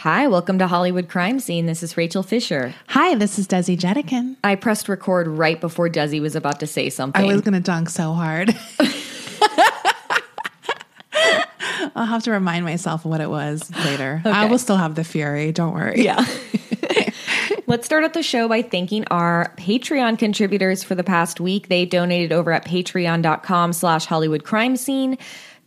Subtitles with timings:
[0.00, 1.66] Hi, welcome to Hollywood Crime Scene.
[1.66, 2.74] This is Rachel Fisher.
[2.88, 4.36] Hi, this is Desi Jedeikin.
[4.42, 7.22] I pressed record right before Desi was about to say something.
[7.22, 8.56] I was going to dunk so hard.
[11.94, 14.22] I'll have to remind myself what it was later.
[14.24, 15.52] I will still have the fury.
[15.52, 16.02] Don't worry.
[16.02, 16.24] Yeah.
[17.66, 21.68] Let's start out the show by thanking our Patreon contributors for the past week.
[21.68, 25.18] They donated over at patreon.com slash Hollywood Crime Scene.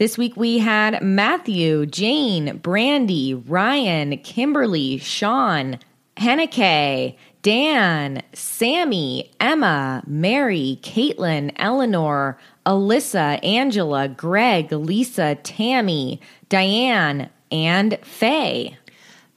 [0.04, 5.80] This week we had Matthew, Jane, Brandy, Ryan, Kimberly, Sean,
[6.18, 18.78] Henneke, Dan, Sammy, Emma, Mary, Caitlin, Eleanor, Alyssa, Angela, Greg, Lisa, Tammy, Diane, and Faye.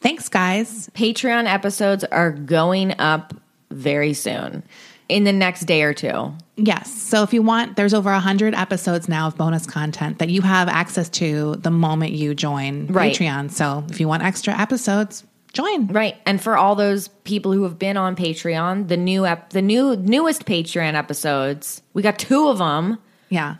[0.00, 0.90] Thanks, guys.
[0.94, 3.34] Patreon episodes are going up
[3.70, 4.64] very soon
[5.08, 6.34] in the next day or two.
[6.56, 6.90] Yes.
[6.90, 10.68] So if you want, there's over 100 episodes now of bonus content that you have
[10.68, 13.14] access to the moment you join Right.
[13.14, 13.50] Patreon.
[13.50, 15.86] So if you want extra episodes, join.
[15.88, 16.16] Right.
[16.24, 19.96] And for all those people who have been on Patreon, the new ep- the new
[19.96, 22.98] newest Patreon episodes, we got two of them.
[23.28, 23.56] Yeah.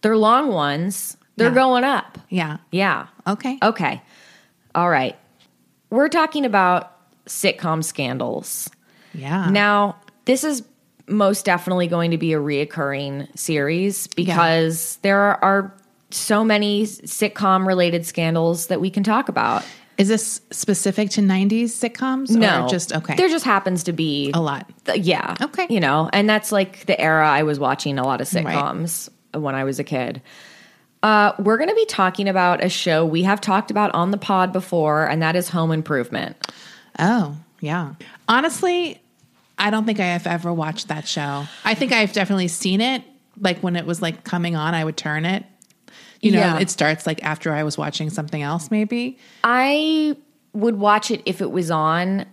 [0.00, 1.16] They're long ones.
[1.36, 1.54] They're Yeah.
[1.54, 2.18] going up.
[2.28, 2.56] Yeah.
[2.72, 3.06] Yeah.
[3.26, 3.58] Okay.
[3.62, 4.02] Okay.
[4.74, 5.16] All right.
[5.90, 6.90] We're talking about
[7.26, 8.68] sitcom scandals.
[9.14, 9.48] Yeah.
[9.50, 10.62] Now, this is
[11.08, 15.74] most definitely going to be a reoccurring series because there are, are
[16.10, 19.64] so many sitcom related scandals that we can talk about.
[19.98, 22.30] is this specific to 90s sitcoms?
[22.30, 23.14] No, Or just, okay.
[23.16, 24.70] There just happens to be a lot.
[24.84, 25.34] Th- yeah.
[25.40, 25.66] Okay.
[25.68, 29.54] You know, and that's like the era I was watching a lot of sitcoms when
[29.54, 30.22] I was a kid.
[31.02, 34.18] Uh, we're going to be talking about a show we have talked about on the
[34.18, 36.36] pod before, and that is Home Improvement.
[37.00, 37.94] Oh, yeah.
[38.28, 39.01] Honestly,
[39.62, 41.44] I don't think I have ever watched that show.
[41.64, 43.02] I think I've definitely seen it.
[43.40, 45.44] Like when it was like coming on, I would turn it.
[46.20, 46.58] You know, Yeah.
[46.58, 49.18] it starts like after I was watching something else, maybe.
[49.42, 50.16] I
[50.52, 52.26] would watch it if it was on,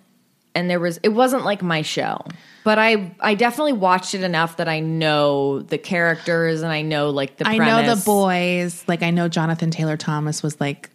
[0.53, 0.99] and there was.
[1.03, 2.19] It wasn't like my show,
[2.63, 7.09] but I I definitely watched it enough that I know the characters and I know
[7.11, 7.47] like the.
[7.47, 8.83] I know the boys.
[8.87, 10.89] Like I know Jonathan Taylor Thomas was like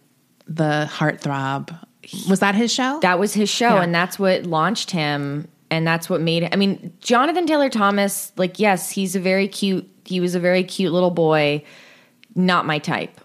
[0.47, 1.75] the heartthrob.
[2.29, 2.99] Was that his show?
[3.01, 3.81] That was his show, Yeah.
[3.83, 6.43] and that's what launched him, and that's what made.
[6.43, 6.53] It.
[6.53, 8.31] I mean, Jonathan Taylor Thomas.
[8.37, 9.89] Like, yes, he's a very cute.
[10.05, 11.63] He was a very cute little boy.
[12.35, 13.19] Not my type.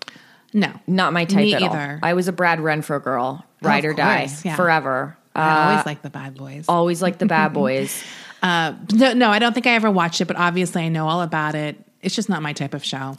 [0.53, 1.99] no, Not my type Me at either.
[2.03, 2.09] all.
[2.09, 3.45] I was a Brad Renfro girl.
[3.62, 4.56] Ride or die course, yeah.
[4.56, 5.17] forever.
[5.37, 6.65] Uh, I always like the bad boys.
[6.69, 8.03] always like the bad boys.
[8.43, 11.21] Uh, no, no, I don't think I ever watched it, but obviously I know all
[11.21, 11.77] about it.
[12.00, 13.17] It's just not my type of show.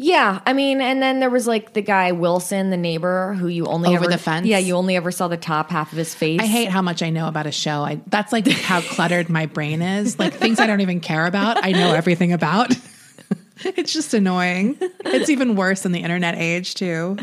[0.00, 3.66] Yeah, I mean, and then there was like the guy Wilson, the neighbor, who you
[3.66, 4.46] only Over ever, the fence?
[4.46, 6.40] Yeah, you only ever saw the top half of his face.
[6.40, 7.82] I hate how much I know about a show.
[7.82, 10.16] I, that's like how cluttered my brain is.
[10.16, 12.76] Like things I don't even care about, I know everything about.
[13.64, 14.78] it's just annoying.
[15.04, 17.18] It's even worse in the internet age too.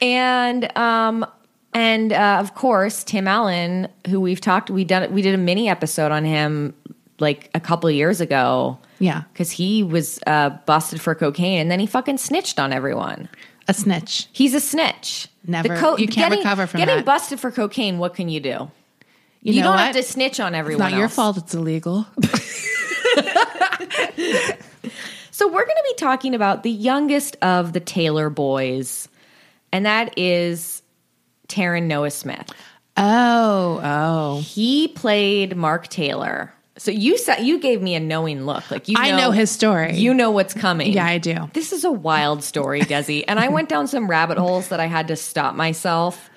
[0.00, 1.26] And um
[1.72, 5.68] and uh, of course Tim Allen, who we've talked, we done we did a mini
[5.68, 6.74] episode on him
[7.18, 11.70] like a couple of years ago Yeah, because he was uh, busted for cocaine and
[11.70, 13.28] then he fucking snitched on everyone.
[13.68, 14.28] a snitch.
[14.32, 15.28] He's a snitch.
[15.46, 17.04] Never- co- you can't getting, recover from getting that.
[17.04, 17.98] busted for cocaine.
[17.98, 18.70] What can you do?
[19.42, 19.84] You, You, know don't what?
[19.86, 20.90] have to snitch on It's everyone.
[20.90, 21.36] not your fault.
[21.36, 22.06] It's illegal.
[25.30, 29.08] So we're going to be talking about the youngest of the Taylor boys,
[29.72, 30.80] and that is
[31.48, 32.48] Taran Noah Smith.
[32.96, 34.40] oh, oh.
[34.44, 36.52] He played Mark Taylor.
[36.76, 38.96] So you said you gave me a knowing look, like you.
[38.98, 39.94] I know his story.
[39.94, 40.92] You know what's coming.
[40.92, 41.48] Yeah, I do.
[41.52, 44.86] This is a wild story, Desi, and I went down some rabbit holes that I
[44.86, 46.30] had to stop myself.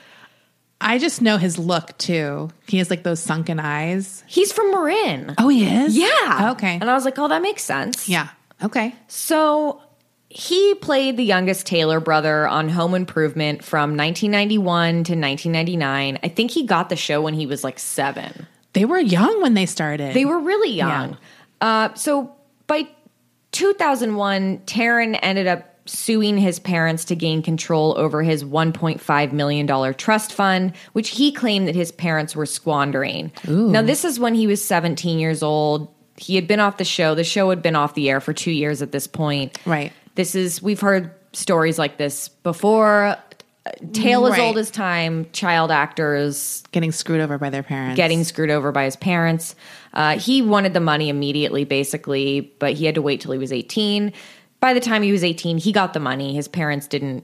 [0.79, 2.49] I just know his look too.
[2.67, 4.23] He has like those sunken eyes.
[4.27, 5.33] He's from Marin.
[5.39, 5.97] Oh, he is.
[5.97, 6.51] Yeah.
[6.51, 6.77] Okay.
[6.79, 8.07] And I was like, oh, that makes sense.
[8.07, 8.27] Yeah.
[8.63, 8.93] Okay.
[9.07, 9.81] So
[10.29, 16.19] he played the youngest Taylor brother on Home Improvement from 1991 to 1999.
[16.21, 18.45] I think he got the show when he was like seven.
[18.73, 20.13] They were young when they started.
[20.13, 21.17] They were really young.
[21.61, 22.31] Uh, so
[22.67, 22.87] by
[23.51, 30.33] 2001, Taran ended up suing his parents to gain control over his $1.5 million trust
[30.33, 33.31] fund, which he claimed that his parents were squandering.
[33.47, 35.93] Now, this is when he was 17 years old.
[36.17, 37.15] He had been off the show.
[37.15, 39.57] The show had been off the air for two years at this point.
[39.65, 39.93] Right.
[40.15, 43.15] This is, we've heard stories like this before.
[43.93, 47.95] Tale as old as time, child actors getting screwed over by their parents.
[47.97, 49.55] getting screwed over by his parents.
[49.93, 53.51] Uh, he wanted the money immediately, basically, but he had to wait till he was
[53.53, 54.13] 18.
[54.59, 56.33] By the time he was 18, he got the money.
[56.33, 57.23] His parents didn't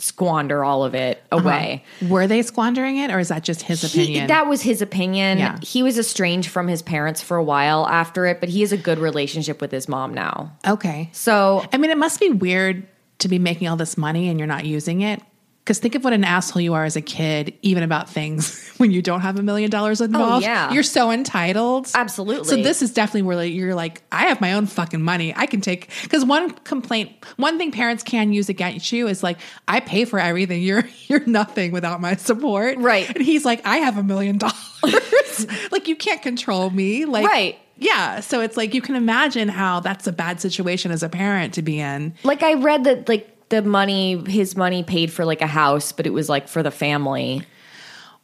[0.00, 1.84] squander all of it away.
[2.08, 4.26] Were they squandering it, or is that just his He- opinion?
[4.26, 5.38] that was his opinion.
[5.38, 5.56] Yeah.
[5.62, 8.76] He was estranged from his parents for a while after it, but he has a
[8.76, 10.52] good relationship with his mom now.
[10.66, 11.10] okay.
[11.12, 12.86] So I mean, it must be weird
[13.20, 15.22] to be making all this money and you're not using it.
[15.64, 18.90] Because think of what an asshole you are as a kid, even about things when
[18.90, 20.44] you don't have a million dollars oh, involved.
[20.44, 20.70] Oh, yeah.
[20.70, 21.88] You're so entitled.
[21.94, 22.44] Absolutely.
[22.44, 25.32] So this is definitely where like, you're like, I have my own fucking money.
[25.34, 29.38] I can take because one complaint, one thing parents can use against you is like,
[29.66, 30.62] I pay for everything.
[30.64, 32.78] You're you're nothing without my support.
[32.78, 33.08] Right.
[33.08, 34.38] And he's like, I have a million
[34.82, 35.46] dollars.
[35.72, 37.06] like you can't control me.
[37.06, 37.58] Like Right.
[37.76, 38.20] Yeah.
[38.20, 41.62] So it's like you can imagine how that's a bad situation as a parent to
[41.62, 42.14] be in.
[42.22, 46.06] Like I read that like the money his money paid for like a house, but
[46.06, 47.42] it was like for the family.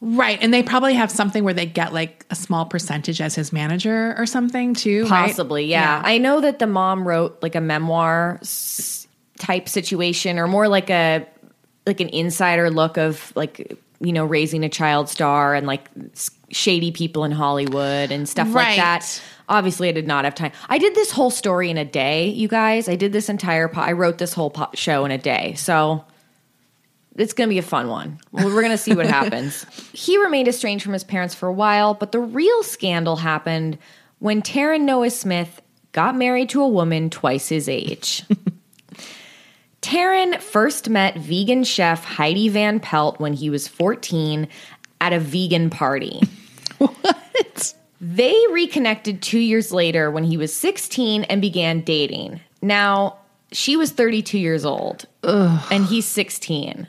[0.03, 0.39] Right.
[0.41, 4.15] And they probably have something where they get like a small percentage as his manager
[4.17, 5.03] or something too.
[5.03, 5.27] right?
[5.27, 6.01] Possibly, yeah.
[6.03, 9.07] I know that the mom wrote like a memoir s-
[9.37, 11.27] type situation, or more like a
[11.85, 15.87] like an insider look of like you know raising a child star and like
[16.49, 19.21] shady people in Hollywood and stuff like that.
[19.51, 20.53] Obviously, I did not have time.
[20.69, 22.87] I did this whole story in a day, you guys.
[22.87, 23.67] I did this entire.
[23.67, 26.05] Po- I wrote this whole po- show in a day, so
[27.17, 28.17] it's going to be a fun one.
[28.31, 29.65] We're going to see what happens.
[29.91, 33.77] He remained estranged from his parents for a while, but the real scandal happened
[34.19, 35.61] when Taran Noah Smith
[35.91, 38.23] got married to a woman twice his age.
[39.81, 44.47] Taran first met vegan chef Heidi Van Pelt when he was 14
[45.01, 46.21] at a vegan party.
[46.77, 47.75] What?
[48.03, 52.41] They reconnected two years later when he was 16 and began dating.
[52.59, 53.19] Now,
[53.51, 56.87] she was 32 years old and he's 16.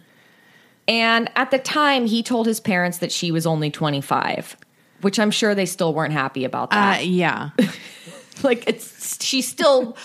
[0.89, 4.57] And at the time, he told his parents that she was only 25,
[5.03, 7.01] which I'm sure they still weren't happy about that.
[7.01, 7.51] Uh, yeah.
[8.43, 9.97] like, it's she's still,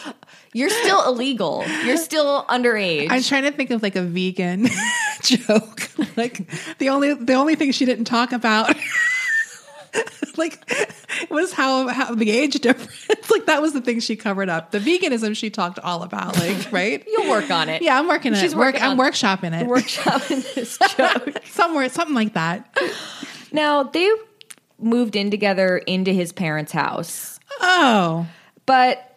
[0.53, 1.63] you're still illegal.
[1.86, 3.07] You're still underage.
[3.10, 4.68] I'm trying to think of like a vegan
[5.24, 5.89] joke.
[6.18, 6.50] Like
[6.80, 8.75] the only the only thing she didn't talk about
[10.38, 10.63] like
[11.21, 12.91] it was how how the age difference.
[13.29, 14.71] Like that was the thing she covered up.
[14.71, 16.38] The veganism she talked all about.
[16.38, 17.03] Like right.
[17.07, 17.81] You'll work on it.
[17.81, 18.57] Yeah, I'm working on She's it.
[18.57, 19.67] Work, working I'm on- workshopping it.
[19.67, 21.39] Workshop in this joke.
[21.45, 22.73] Somewhere, something like that.
[23.51, 24.09] Now, they
[24.79, 27.39] moved in together into his parents' house.
[27.59, 28.25] Oh,
[28.65, 29.15] But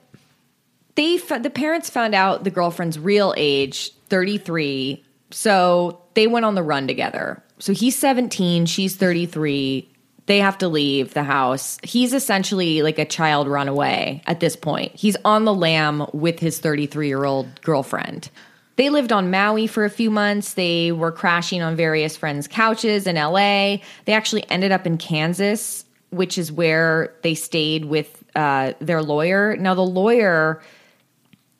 [0.96, 5.04] they the parents found out the girlfriend's real age, 33.
[5.30, 7.42] So they went on the run together.
[7.58, 9.88] So he's 17, she's 33.
[10.30, 11.76] They have to leave the house.
[11.82, 14.92] He's essentially like a child runaway at this point.
[14.94, 18.30] He's on the lam with his 33 year old girlfriend.
[18.76, 20.54] They lived on Maui for a few months.
[20.54, 23.78] They were crashing on various friends' couches in LA.
[24.04, 29.56] They actually ended up in Kansas, which is where they stayed with uh, their lawyer.
[29.56, 30.62] Now, the lawyer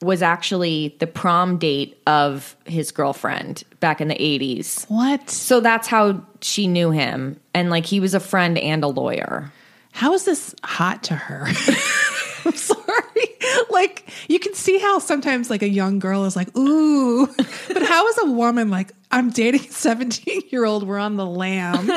[0.03, 4.89] was actually the prom date of his girlfriend back in the 80s.
[4.89, 5.29] what?
[5.29, 7.39] So that's how she knew him.
[7.55, 9.53] And like he was a friend and a lawyer.
[9.93, 11.47] How is this hot to her?
[12.45, 12.81] I'm sorry.
[13.69, 18.07] Like you can see how sometimes like a young girl is like, ooh, but how
[18.09, 21.91] is a woman like, I'm dating a 17 year old, we're on the lam,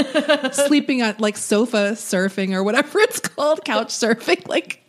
[0.51, 4.47] sleeping on like sofa surfing or whatever it's called, couch surfing.
[4.47, 4.81] Like,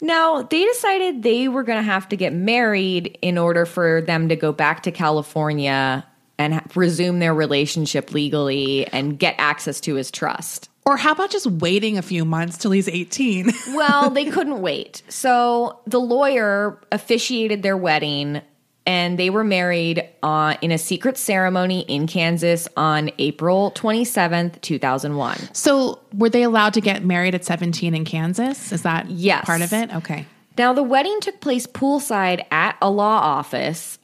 [0.00, 4.28] Now, they decided they were going to have to get married in order for them
[4.28, 6.06] to go back to California
[6.38, 10.68] and resume their relationship legally and get access to his trust.
[10.86, 13.52] or how about just waiting a few months till he's 18?
[13.74, 15.02] Well, they couldn't wait.
[15.08, 18.40] So the lawyer officiated their wedding
[18.88, 25.36] and they were married uh, in a secret ceremony in Kansas on April 27th, 2001.
[25.54, 28.72] so were they allowed to get married at 17 in Kansas?
[28.72, 29.44] Is that Yes.
[29.44, 29.94] part of it?
[29.94, 30.26] Okay.
[30.56, 33.98] Now, the wedding took place poolside at a law office.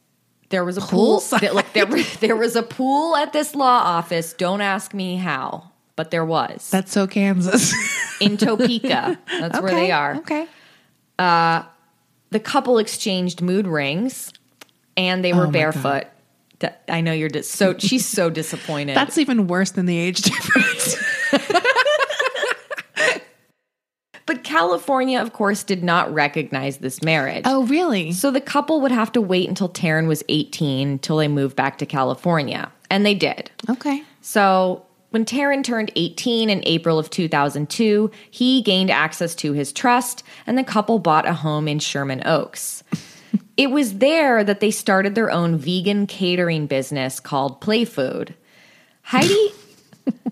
[0.50, 1.18] There was a pool.
[1.18, 1.40] Poolside?
[1.40, 1.87] there- Look, there,
[2.20, 4.35] there was a pool at this law office.
[4.35, 7.73] Don't ask me how, but there was That's so Kansas.
[8.20, 9.18] in Topeka.
[9.40, 10.16] That's where they are.
[10.16, 10.47] Okay.
[11.18, 14.32] The couple exchanged mood rings,
[14.96, 16.04] and they were Oh barefoot.
[16.60, 17.76] That- I know you're dis- so.
[17.78, 18.96] She's so disappointed.
[18.96, 20.96] That's even worse than the age difference.
[24.26, 27.42] but California, of course, did not recognize this marriage.
[27.44, 28.12] oh, really?
[28.12, 31.78] So the couple would have to wait until Taran was 18 until they moved back
[31.78, 32.70] to California.
[32.88, 33.50] And they did.
[33.68, 34.02] Okay.
[34.20, 40.22] So when Taran turned 18 in April of 2002, he gained access to his trust
[40.46, 42.83] and the couple bought a home in Sherman Oaks.
[43.56, 48.34] It was there that they started their own vegan catering business called Play Food.
[49.02, 49.49] Heidi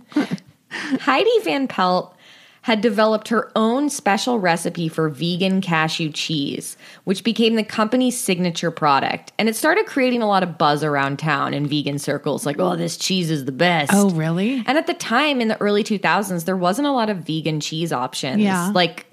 [0.70, 2.16] Heidi Van Pelt
[2.62, 8.70] had developed her own special recipe for vegan cashew cheese, which became the company's signature
[8.70, 9.32] product.
[9.36, 12.76] And it started creating a lot of buzz around town in vegan circles like, oh,
[12.76, 13.90] this cheese is the best.
[13.92, 14.62] Oh, really?
[14.64, 17.92] And at the time in the early 2000s, there wasn't a lot of vegan cheese
[17.92, 18.40] options.
[18.40, 18.70] Yeah.
[18.72, 19.06] Like,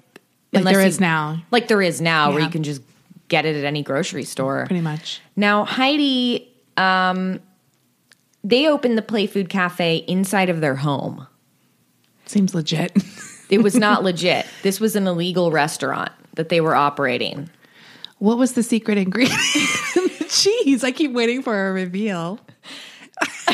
[0.52, 2.82] Like unless there you- is now, Like there is now, where you can just
[3.30, 4.66] get it at any grocery store.
[4.66, 5.22] pretty much.
[5.36, 7.40] Now, Heidi, um,
[8.44, 11.26] they opened the Play Food Cafe inside of their home.
[12.26, 12.92] Seems legit.
[13.50, 14.46] It was not legit.
[14.62, 17.50] This was an illegal restaurant that they were operating.
[18.18, 19.40] What was the secret ingredient?
[19.94, 20.84] the cheese.
[20.84, 22.38] I keep waiting for a reveal.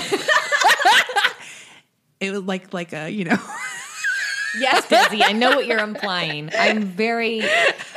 [2.21, 3.39] it was like like a you know.
[4.59, 6.51] Yes, Desi, I know what you're implying.
[6.59, 7.43] I'm very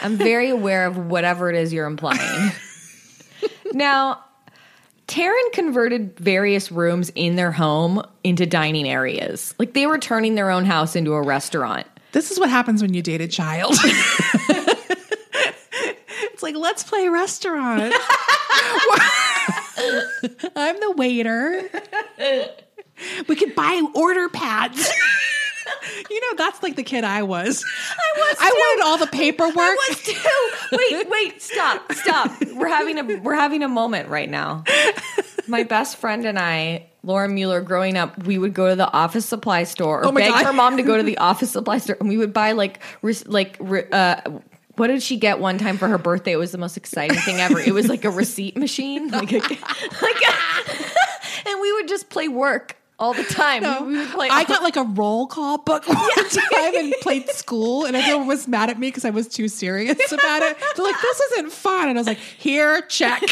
[0.01, 2.51] I'm very aware of whatever it is you're implying.
[3.73, 4.23] Now,
[5.07, 9.55] Taran converted various rooms in their home into dining areas.
[9.57, 11.87] Like they were turning their own house into a restaurant.
[12.11, 13.73] This is what happens when you date a child.
[16.23, 17.93] it's like let's play restaurant.
[20.55, 21.69] I'm the waiter.
[23.27, 24.91] We could buy order pads.
[26.09, 27.63] You know, that's like the kid I was.
[28.15, 29.55] I was I wanted all the paperwork.
[29.57, 30.77] I was too.
[30.77, 32.31] Wait, wait, stop, stop.
[32.55, 34.63] We're having a we're having a moment right now.
[35.47, 39.25] My best friend and I, Laura Mueller, growing up, we would go to the office
[39.25, 40.45] supply store or Oh my beg God.
[40.45, 42.79] her mom to go to the office supply store, and we would buy like
[43.25, 43.57] like
[43.91, 44.21] uh,
[44.75, 46.31] what did she get one time for her birthday?
[46.33, 47.59] It was the most exciting thing ever.
[47.59, 52.27] It was like a receipt machine, like a, like a, and we would just play
[52.27, 53.63] work all the time.
[53.63, 54.27] We, we would play.
[54.29, 55.97] I got like a roll call book one
[56.29, 60.11] time and played school, and everyone was mad at me because I was too serious
[60.11, 60.57] about it.
[60.75, 63.23] They're like, "This isn't fun," and I was like, "Here, check."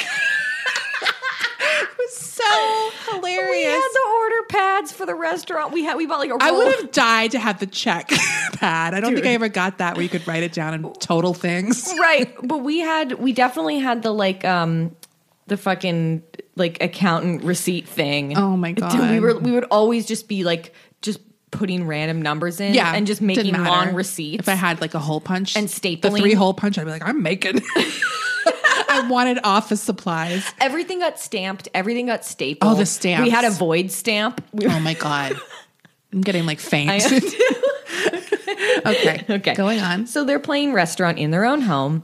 [1.59, 3.51] it was so hilarious.
[3.51, 5.74] we had the order pads for the restaurant.
[5.74, 6.38] We had we bought like a.
[6.39, 8.09] I roll- would have died to have the check
[8.53, 8.93] pad.
[8.93, 11.33] I don't think I ever got that where you could write it down and total
[11.33, 11.93] things.
[12.00, 14.95] right but we had we definitely had the like um
[15.47, 16.24] the fucking
[16.57, 19.11] like accountant receipt thing Oh my Dude, God.
[19.11, 21.19] we were we would always just be like just
[21.51, 23.69] putting random numbers in Yeah, and just didn't making matter.
[23.69, 26.77] long receipts If I had like a hole punch And stapling the three hole punch,
[26.77, 27.61] I'd be like, "I'm making."
[28.89, 30.45] I wanted office supplies.
[30.59, 33.23] everything got stamped everything got stapled Oh, the stamps.
[33.25, 35.39] we had a void stamp Oh my god,
[36.13, 36.89] I'm getting like faint.
[36.89, 38.81] I am too.
[38.85, 39.53] okay, Okay.
[39.55, 40.07] going on.
[40.07, 42.03] So they're playing restaurant in their own home.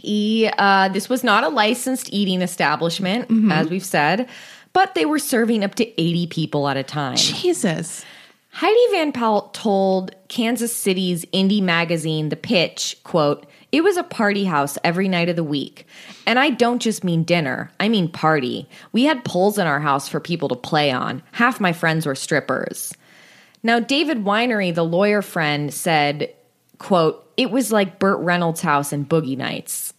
[0.00, 3.52] He, uh, this was not a licensed eating establishment, Mm-hmm.
[3.52, 4.28] as we've said,
[4.72, 7.16] but they were serving up to 80 people at a time.
[7.16, 8.04] Jesus.
[8.50, 14.44] Heidi Van Pelt told Kansas City's indie magazine The Pitch, quote, "It was a party
[14.44, 15.86] house every night of the week.
[16.26, 18.68] And I don't just mean dinner, I mean party.
[18.92, 21.22] We had poles in our house for people to play on.
[21.32, 22.92] Half my friends were strippers."
[23.62, 26.32] Now, David Winery, the lawyer friend, said,
[26.78, 29.94] quote, "It was like Burt Reynolds' house in Boogie Nights."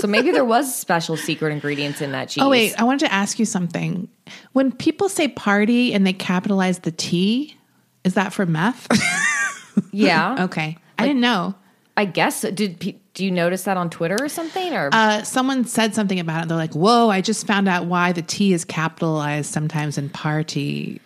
[0.00, 2.42] so maybe there was special secret ingredients in that cheese.
[2.42, 4.08] Oh wait, I wanted to ask you something.
[4.52, 7.56] When people say party and they capitalize the T,
[8.04, 8.88] is that for meth?
[9.92, 10.36] yeah.
[10.44, 11.54] okay, I didn't know.
[11.96, 12.78] I guess did
[13.14, 16.48] do you notice that on Twitter or something or Uh, someone said something about it.
[16.48, 17.10] They're like, "Whoa!
[17.10, 21.00] I just found out why the T is capitalized sometimes in party."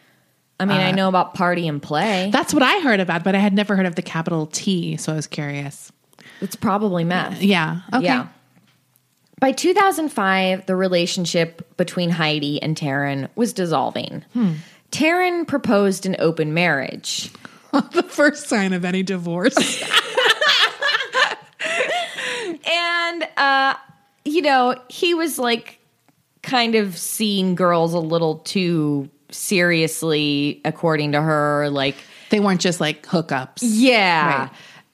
[0.59, 2.31] I mean, I know about party and play.
[2.33, 5.13] That's what I heard about, but I had never heard of the capital T, so
[5.13, 5.93] I was curious.
[6.41, 7.43] It's probably meth.
[7.43, 7.81] Yeah.
[7.93, 8.05] Okay.
[8.05, 8.29] Yeah.
[9.39, 14.25] By 2005, the relationship between Heidi and Taran was dissolving.
[14.91, 17.31] Taran proposed an open marriage.
[17.93, 19.83] the first sign of any divorce.
[22.67, 23.75] And, uh,
[24.25, 25.79] you know, he was like
[26.43, 31.69] kind of seeing girls a little too seriously, according to her.
[31.71, 31.97] Like,
[32.31, 33.59] they weren't just like hookups.
[33.61, 34.49] Yeah.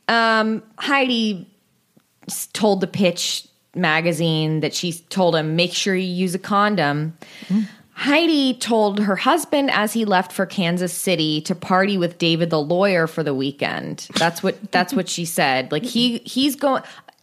[0.08, 1.48] Um, Heidi
[2.52, 7.16] told the Pitch magazine that she told him, make sure you use a condom.
[7.94, 12.60] Heidi told her husband as he left for Kansas City to party with David the
[12.60, 14.08] lawyer for the weekend.
[14.16, 15.70] That's what that's what she said.
[15.70, 16.82] Like he he's going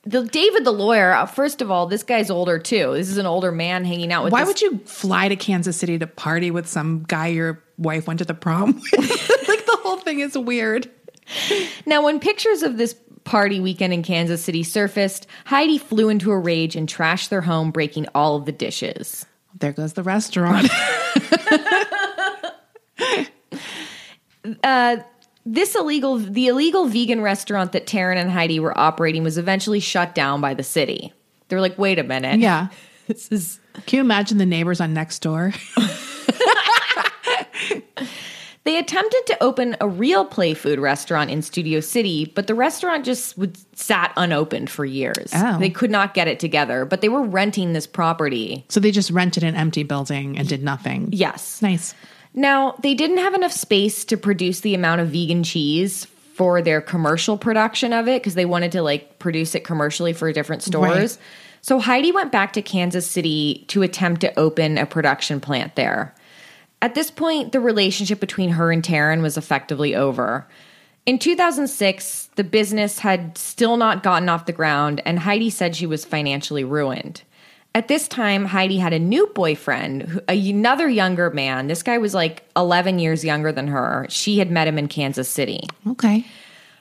[0.09, 2.93] the David the lawyer, uh, first of all, this guy's older too.
[2.93, 5.77] This is an older man hanging out with Why this- would you fly to Kansas
[5.77, 8.93] City to party with some guy your wife went to the prom with?
[9.47, 10.89] like the whole thing is weird.
[11.85, 16.37] Now, when pictures of this party weekend in Kansas City surfaced, Heidi flew into a
[16.39, 19.27] rage and trashed their home, breaking all of the dishes.
[19.59, 20.69] There goes the restaurant.
[25.51, 30.13] This illegal, the illegal vegan restaurant that Taran and Heidi were operating was eventually shut
[30.13, 31.11] down by the city.
[31.47, 32.39] They were like, wait a minute.
[32.39, 32.67] yeah.
[33.07, 33.59] This is.
[33.87, 35.51] Can you imagine the neighbors on next door?
[38.65, 43.03] They attempted to open a real play food restaurant in Studio City, but the restaurant
[43.03, 45.31] just would, sat unopened for years.
[45.33, 45.57] Oh.
[45.57, 48.65] They could not get it together, but they were renting this property.
[48.69, 51.09] So they just rented an empty building and did nothing.
[51.11, 51.63] Yes.
[51.63, 51.95] Nice.
[52.33, 56.05] Now, they didn't have enough space to produce the amount of vegan cheese
[56.35, 60.31] for their commercial production of it because they wanted to like produce it commercially for
[60.31, 61.19] different stores.
[61.61, 66.15] So Heidi went back to Kansas City to attempt to open a production plant there.
[66.81, 70.47] At this point, the relationship between her and Taran was effectively over.
[71.05, 75.85] In 2006, the business had still not gotten off the ground, and Heidi said she
[75.85, 77.23] was financially ruined.
[77.75, 81.67] At this time, Heidi had a new boyfriend, another younger man.
[81.67, 84.07] This guy was like 11 years younger than her.
[84.09, 85.67] She had met him in Kansas City.
[85.87, 86.25] Okay.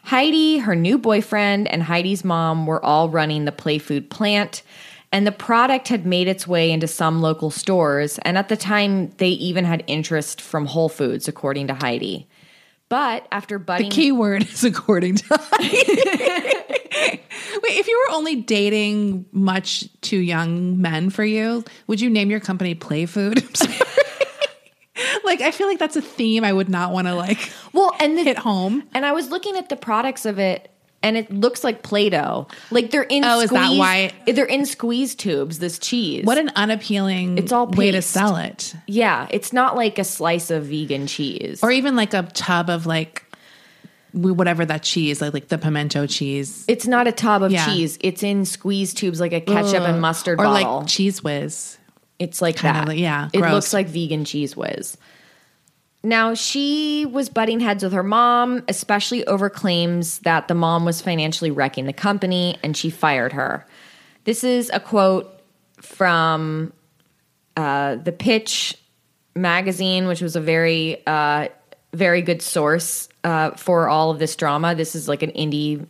[0.05, 4.63] Heidi, her new boyfriend, and Heidi's mom were all running the Play Food plant,
[5.13, 8.19] and the product had made its way into some local stores.
[8.23, 12.27] And at the time, they even had interest from Whole Foods, according to Heidi.
[12.89, 15.25] But after budding, The key word is according to
[17.63, 22.31] Wait, if you were only dating much too young men for you, would you name
[22.31, 23.39] your company Play Food?
[23.47, 23.75] I'm sorry.
[25.25, 28.17] like I feel like that's a theme I would not want to like well, and
[28.19, 28.83] the, hit home.
[28.95, 30.71] and I was looking at the products of it.
[31.01, 32.49] And it looks like Play-Doh.
[32.73, 36.25] Like they're in Oh, is that squeeze- why- they're in squeeze tubes, this cheese.
[36.25, 38.75] What an unappealing It's all way to sell it.
[38.89, 41.63] yeah, it's not like a slice of vegan cheese.
[41.63, 43.23] Or even like a tub of like
[44.13, 46.65] whatever that cheese, like like the pimento cheese.
[46.69, 47.67] It's not a tub of Yeah.
[47.67, 47.99] cheese.
[48.01, 50.79] It's in squeeze tubes like a ketchup and mustard or bottle.
[50.79, 51.77] like Cheez Whiz.
[52.19, 52.89] it's like kinda that.
[52.89, 53.53] like- yeah, It gross.
[53.53, 54.97] looks like vegan Cheez Whiz.
[56.03, 61.01] Now she was butting heads with her mom, especially over claims that the mom was
[61.03, 63.67] financially wrecking the company and she fired her.
[64.25, 65.29] This is a quote
[65.81, 66.73] from
[67.57, 68.77] uh, the Pitch
[69.35, 71.49] magazine, which was a very, uh,
[71.93, 74.75] very good source uh, for all of this drama.
[74.75, 75.87] This is like an indie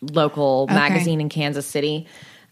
[0.00, 2.06] local magazine in Kansas City.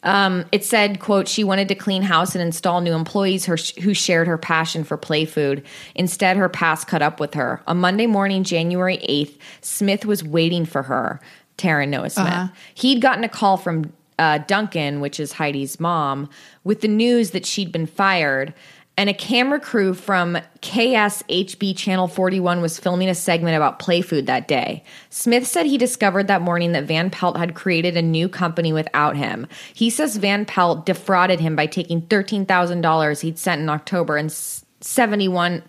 [0.05, 3.95] Um, it said, "quote She wanted to clean house and install new employees her, who
[3.95, 5.65] shared her passion for play food.
[5.97, 7.61] Instead, her past caught up with her.
[7.67, 11.21] On Monday morning, January eighth, Smith was waiting for her.
[11.57, 12.51] Taran Noah Smith.
[12.75, 16.31] He'd gotten a call from uh, Duncan, which is Heidi's mom,
[16.63, 18.55] with the news that she'd been fired."
[18.99, 24.27] And a camera crew from KSHB Channel 41 was filming a segment about play food
[24.27, 24.83] that day.
[25.09, 29.17] Smith said he discovered that morning that Van Pelt had created a new company without
[29.17, 29.47] him.
[29.73, 35.63] He says Van Pelt defrauded him by taking $13,000 he'd sent in October and 71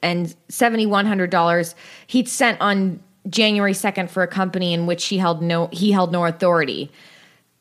[0.00, 1.74] and $7100
[2.06, 6.12] he'd sent on January 2nd for a company in which he held no he held
[6.12, 6.92] no authority.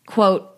[0.05, 0.50] Quote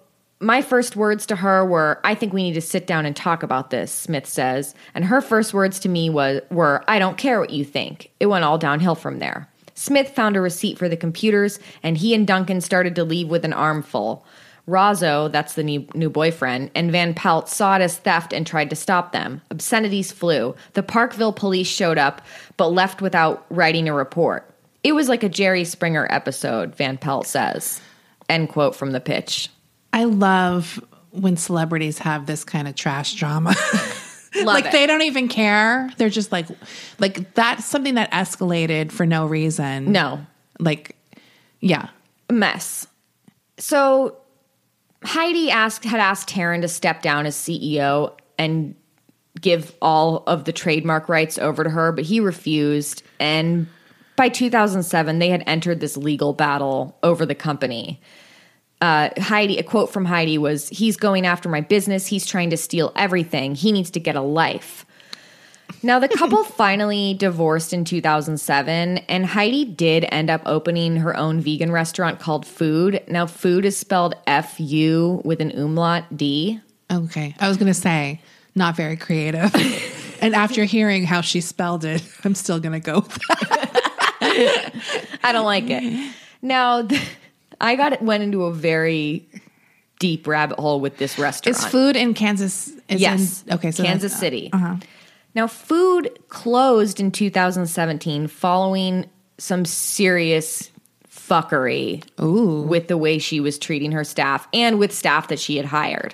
[0.44, 3.44] my first words to her were, I think we need to sit down and talk
[3.44, 4.76] about this, Smith says.
[4.94, 8.12] And her first words to me was, were, I don't care what you think.
[8.20, 9.50] It went all downhill from there.
[9.74, 13.44] Smith found a receipt for the computers, and he and Duncan started to leave with
[13.44, 14.26] an armful.
[14.68, 18.70] Razzo, that's the new, new boyfriend, and Van Pelt saw it as theft and tried
[18.70, 19.42] to stop them.
[19.50, 20.56] Obscenities flew.
[20.74, 22.22] The Parkville police showed up,
[22.56, 24.50] but left without writing a report.
[24.84, 27.82] It was like a Jerry Springer episode, Van Pelt says.
[28.30, 29.50] End quote from the pitch.
[29.94, 33.56] I love when celebrities have this kind of trash drama.
[34.44, 34.72] Like it.
[34.72, 35.92] they don't even care.
[35.98, 36.48] They're just like
[36.98, 39.92] like that's something that escalated for no reason.
[39.92, 40.26] No.
[40.60, 40.96] Like
[41.60, 41.90] yeah.
[42.30, 42.88] A mess.
[43.60, 44.18] So
[45.04, 48.76] Heidi asked had asked Taran to step down as CEO and
[49.40, 53.04] give all of the trademark rights over to her, but he refused.
[53.20, 53.68] And
[54.16, 58.02] by 2007, they had entered this legal battle over the company.
[58.84, 62.06] Uh, Heidi, a quote from Heidi was, "He's going after my business.
[62.06, 63.56] He's trying to steal everything.
[63.56, 64.86] He needs to get a life."
[65.82, 71.40] Now, the couple finally divorced in 2007, and Heidi did end up opening her own
[71.40, 73.02] vegan restaurant called Food.
[73.08, 76.60] Now, Food is spelled F U with an umlaut D.
[76.92, 77.36] Okay.
[77.40, 78.20] I was gonna say,
[78.54, 79.56] not very creative.
[80.22, 84.74] and after hearing how she spelled it, I'm still gonna go with that.
[85.24, 86.14] I don't like it.
[86.42, 87.02] Now, th-
[87.64, 89.28] I got went into a very
[89.98, 91.58] deep rabbit hole with this restaurant.
[91.58, 93.44] Is food in Kansas is Yes.
[93.48, 94.50] in, okay, so Kansas City.
[94.52, 94.76] Uh-huh.
[95.34, 100.70] Now, food closed in 2017 following some serious
[101.10, 105.66] fuckery with the way she was treating her staff and with staff that she had
[105.66, 106.14] hired.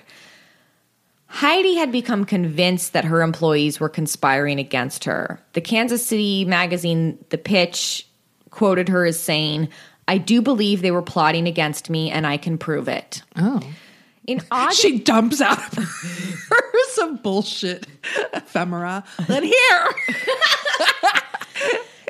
[1.25, 5.41] Heidi had become convinced that her employees were conspiring against her.
[5.53, 8.07] The Kansas City magazine, The Pitch,
[8.51, 9.69] quoted her as saying,
[10.09, 13.21] I do believe they were plotting against me and I can prove it.
[13.35, 13.61] Oh.
[14.25, 16.55] In August, She dumps out of her
[16.89, 17.85] some bullshit
[18.33, 19.03] ephemera.
[19.27, 19.93] Then here.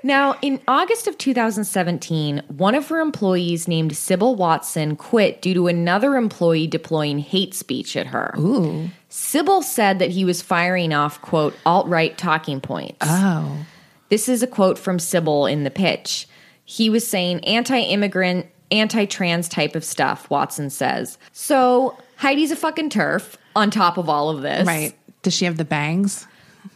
[0.01, 5.67] Now, in August of 2017, one of her employees named Sybil Watson quit due to
[5.67, 8.33] another employee deploying hate speech at her.
[8.39, 8.89] Ooh.
[9.09, 12.99] Sybil said that he was firing off, quote, alt right talking points.
[13.01, 13.65] Oh.
[14.07, 16.29] This is a quote from Sybil in the pitch.
[16.69, 21.17] He was saying anti immigrant, anti trans type of stuff, Watson says.
[21.31, 24.67] So Heidi's a fucking TERF on top of all of this.
[24.67, 24.93] Right.
[25.23, 26.27] Does she have the bangs?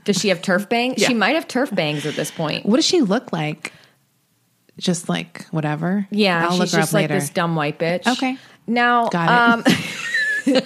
[0.03, 0.99] Does she have TERF bangs?
[0.99, 1.10] Yeah.
[1.10, 2.65] She might have TERF bangs at this point.
[2.65, 3.71] What does she look like?
[4.79, 6.08] Just like whatever.
[6.10, 7.19] Yeah, I'll she's just like later.
[7.19, 8.08] this dumb white bitch.
[8.08, 8.39] Okay.
[8.65, 9.63] Now, um,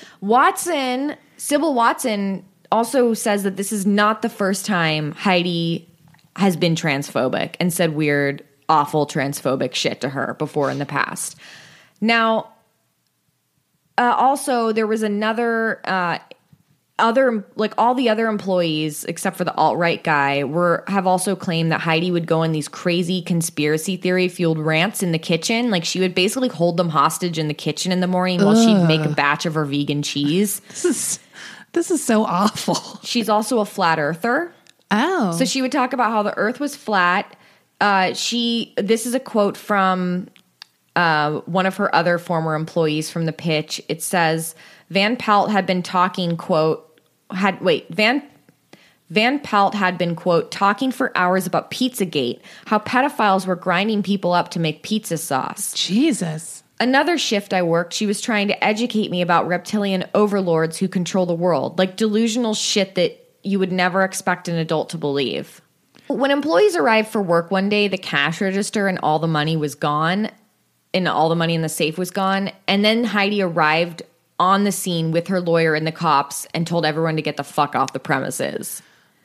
[0.20, 5.88] Watson, Sybil Watson also says that this is not the first time Heidi
[6.36, 11.36] has been transphobic and said weird, awful transphobic shit to her before in the past.
[12.00, 12.48] Now,
[13.98, 16.18] uh, also there was another uh,
[16.98, 21.36] other like all the other employees except for the alt right guy were have also
[21.36, 25.70] claimed that Heidi would go on these crazy conspiracy theory fueled rants in the kitchen.
[25.70, 28.86] Like she would basically hold them hostage in the kitchen in the morning while she'd
[28.86, 30.62] make a batch of her vegan cheese.
[30.72, 31.18] This is
[31.72, 33.00] this is so awful.
[33.02, 34.52] She's also a flat earther.
[34.90, 35.32] Oh.
[35.32, 37.36] So she would talk about how the earth was flat.
[37.82, 40.28] Uh, she this is a quote from
[40.94, 43.82] uh, one of her other former employees from the pitch.
[43.88, 44.54] It says
[44.88, 47.00] Van Pelt had been talking quote
[47.32, 48.22] had wait Van
[49.10, 54.32] Van Pelt had been quote talking for hours about Pizzagate, how pedophiles were grinding people
[54.32, 55.74] up to make pizza sauce.
[55.74, 56.62] Jesus.
[56.78, 61.26] Another shift I worked, she was trying to educate me about reptilian overlords who control
[61.26, 65.60] the world, like delusional shit that you would never expect an adult to believe.
[66.12, 69.74] When employees arrived for work one day, the cash register and all the money was
[69.74, 70.30] gone,
[70.94, 72.50] and all the money in the safe was gone.
[72.66, 74.02] And then Heidi arrived
[74.38, 77.44] on the scene with her lawyer and the cops and told everyone to get the
[77.44, 78.82] fuck off the premises.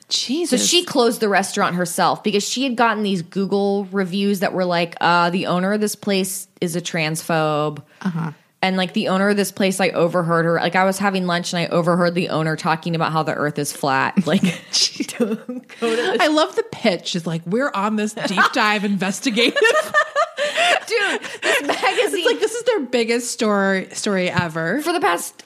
[0.10, 0.62] Jesus.
[0.62, 4.64] So she closed the restaurant herself because she had gotten these Google reviews that were
[4.64, 7.84] like, uh, the owner of this place is a transphobe.
[8.02, 8.32] Uh-huh.
[8.68, 10.56] And like the owner of this place, I overheard her.
[10.56, 13.58] Like I was having lunch and I overheard the owner talking about how the earth
[13.58, 14.16] is flat.
[14.28, 14.42] Like,
[15.18, 16.18] don't go to this.
[16.20, 17.16] I love the pitch.
[17.16, 19.54] Is like we're on this deep dive investigative.
[19.54, 21.70] Dude, this magazine.
[22.14, 24.82] it's like this is their biggest story story ever.
[24.82, 25.44] for the past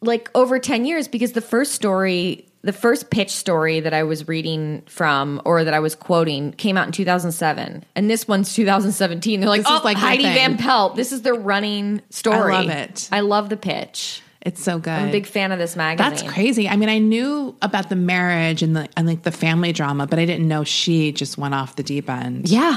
[0.00, 4.26] like over 10 years because the first story the first pitch story that i was
[4.26, 9.40] reading from or that i was quoting came out in 2007 and this one's 2017
[9.40, 12.60] they're like This is oh like heidi van pelt this is their running story I
[12.62, 13.08] love it.
[13.12, 14.90] i love the pitch It's so good.
[14.92, 16.68] i'm a big fan of this magazine That's crazy.
[16.68, 20.18] I mean, I knew about the marriage and the and like the family drama, but
[20.18, 22.48] I didn't know she just went off the deep end.
[22.48, 22.76] yeah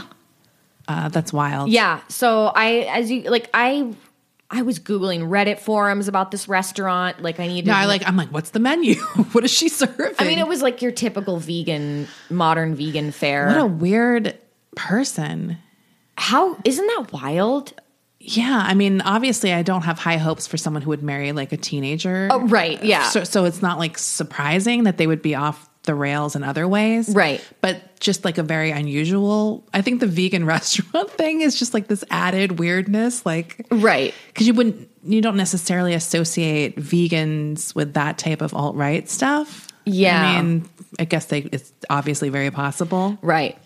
[0.87, 1.69] Uh, that's wild.
[1.69, 3.93] yeah so i as you like i
[4.49, 8.07] i was googling reddit forums about this restaurant like i needed No, I like.
[8.07, 8.95] I'm like, what's the menu?
[9.33, 10.15] what is she serving?
[10.19, 14.37] i mean it was like your typical vegan modern vegan fare what a weird
[14.75, 15.57] person.
[16.17, 17.73] how isn't that wild
[18.19, 21.53] Yeah, I mean, obviously, I don't have high hopes for someone who would marry like
[21.53, 22.27] a teenager.
[22.29, 23.07] Oh, right, yeah.
[23.09, 26.67] So, so it's not like surprising that they would be off the rails in other
[26.67, 27.43] ways, Right.
[27.61, 29.63] But just like a very unusual.
[29.73, 34.13] I think the vegan restaurant thing is just like this added weirdness, like Right.
[34.27, 39.67] because you wouldn't, you don't necessarily associate vegans with that type of alt right stuff.
[39.85, 40.21] Yeah.
[40.21, 40.69] I mean,
[40.99, 43.17] I guess they it's obviously very possible.
[43.21, 43.57] Right.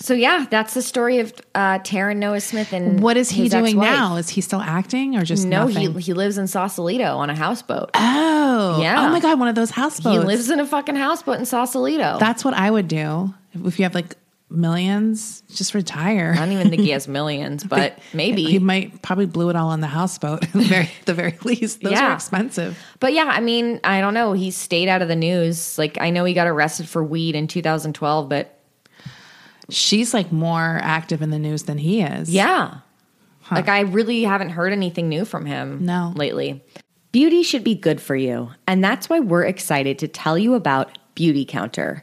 [0.00, 3.66] So yeah, that's the story of uh, Taran Noah Smith and What is he doing
[3.66, 3.84] ex-wife.
[3.90, 4.16] now?
[4.16, 5.92] Is he still acting or just No, nothing?
[5.94, 7.90] he he lives in Sausalito on a houseboat.
[7.94, 9.06] Oh, Yeah.
[9.06, 10.16] Oh my god, one of those houseboats.
[10.16, 12.16] he lives in a fucking houseboat in Sausalito.
[12.20, 13.34] That's what I would do
[13.64, 14.14] if you have like
[14.50, 15.42] millions.
[15.54, 16.32] Just retire.
[16.36, 18.44] I don't even think he has millions, but maybe.
[18.44, 20.44] he might probably blew it all on the houseboat.
[20.44, 22.10] At the very, the very least, those Yeah.
[22.10, 22.78] are expensive.
[23.00, 24.32] But yeah, I mean, I don't know.
[24.32, 25.76] He stayed out of the news.
[25.78, 28.57] Like I know he got arrested for weed in 2012, but
[29.70, 32.30] She's like more active in the news than he is.
[32.30, 32.78] yeah.
[33.50, 36.12] Like I really haven't heard anything new from him No.
[36.14, 36.62] lately.
[37.12, 40.98] Beauty should be good for you, and that's why we're excited to tell you about
[41.16, 42.02] Beautycounter.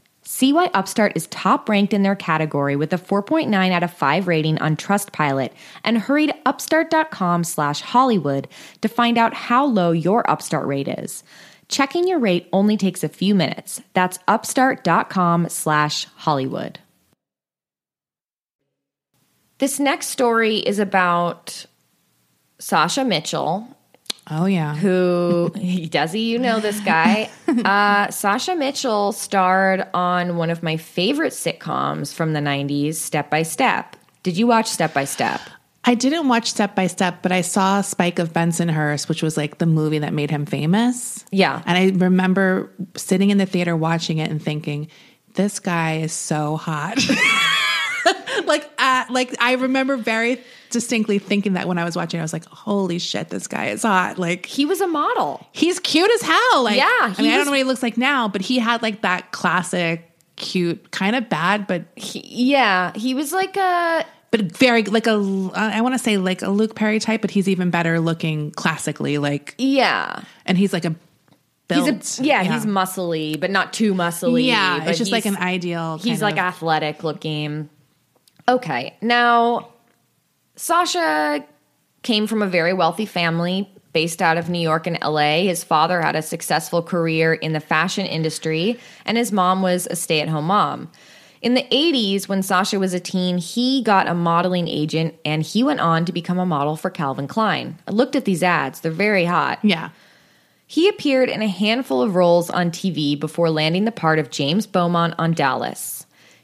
[0.33, 4.29] See why Upstart is top ranked in their category with a 4.9 out of 5
[4.29, 5.51] rating on Trustpilot
[5.83, 8.47] and hurry to upstart.com slash Hollywood
[8.79, 11.25] to find out how low your Upstart rate is.
[11.67, 13.81] Checking your rate only takes a few minutes.
[13.93, 16.79] That's upstart.com slash Hollywood.
[19.57, 21.65] This next story is about
[22.57, 23.67] Sasha Mitchell,
[24.31, 24.75] Oh yeah.
[24.75, 25.51] who
[25.89, 31.33] does he you know this guy uh, sasha mitchell starred on one of my favorite
[31.33, 35.41] sitcoms from the 90s step by step did you watch step by step
[35.83, 39.57] I didn't watch Step by Step, but I saw Spike of Bensonhurst, which was like
[39.57, 41.25] the movie that made him famous.
[41.31, 41.63] Yeah.
[41.65, 44.89] And I remember sitting in the theater watching it and thinking,
[45.33, 46.99] this guy is so hot.
[48.45, 50.41] like, uh, like I remember very
[50.71, 53.83] distinctly thinking that when I was watching, I was like, holy shit, this guy is
[53.83, 54.17] hot.
[54.17, 56.63] Like, he was a model he's cute as hell.
[56.63, 58.81] Like, Yeah, I mean, I don't know what he looks like now, but he had
[58.81, 64.41] like that classic, cute, kind of bad, but He- yeah he was like a but
[64.57, 65.11] very like a
[65.53, 69.17] I want to say like a Luke Perry type, but he's even better looking classically.
[69.17, 70.95] Like, yeah and he's like a
[71.69, 74.79] he's a yeah, he's muscly but not too muscly yeah.
[74.79, 75.97] but It's just like an ideal.
[75.99, 77.69] he's like of- athletic looking
[78.47, 79.70] okay now
[80.55, 81.43] sasha
[82.03, 86.01] came from a very wealthy family based out of new york and la his father
[86.01, 90.89] had a successful career in the fashion industry and his mom was a stay-at-home mom.
[91.41, 95.63] In the 80s when sasha was a teen he got a modeling agent and he
[95.63, 97.77] went on to become a model for calvin klein.
[97.87, 98.79] I looked at these ads.
[98.81, 99.59] They're very hot.
[99.63, 99.89] Yeah.
[100.67, 104.67] he appeared in a handful of roles on TV before landing the part of James
[104.67, 106.00] Beaumont on Dallas.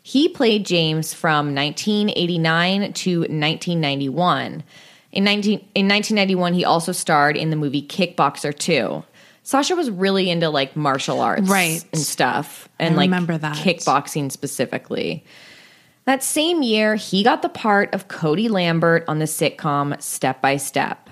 [0.08, 4.63] He played James from 1989 to 1991.
[5.12, 9.04] In, 19, in 1991, he also starred in the movie Kickboxer 2.
[9.43, 11.84] Sasha was really into like martial arts Right.
[11.91, 13.58] and stuff and I like remember that.
[13.58, 15.26] kickboxing specifically.
[16.06, 20.56] That same year, he got the part of Cody Lambert on the sitcom Step by
[20.56, 21.10] Step.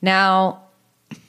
[0.00, 0.65] Now,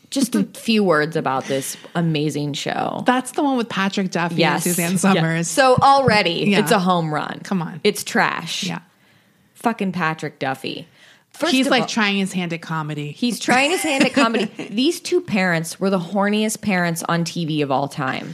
[0.10, 3.04] just a few words about this amazing show.
[3.06, 4.98] That's the one with Patrick Duffy and Suzanne Yeah.
[4.98, 5.48] Somers.
[5.50, 6.60] So already, Yeah.
[6.60, 7.42] it's a home run.
[7.44, 7.82] Come on.
[7.84, 8.64] It's trash.
[8.64, 8.80] yeah.
[9.56, 10.88] Fucking Patrick Duffy.
[11.32, 13.12] First he's like all- trying his hand at comedy.
[13.12, 14.46] He's trying his hand at comedy.
[14.72, 18.34] These two parents were the horniest parents on TV of all time.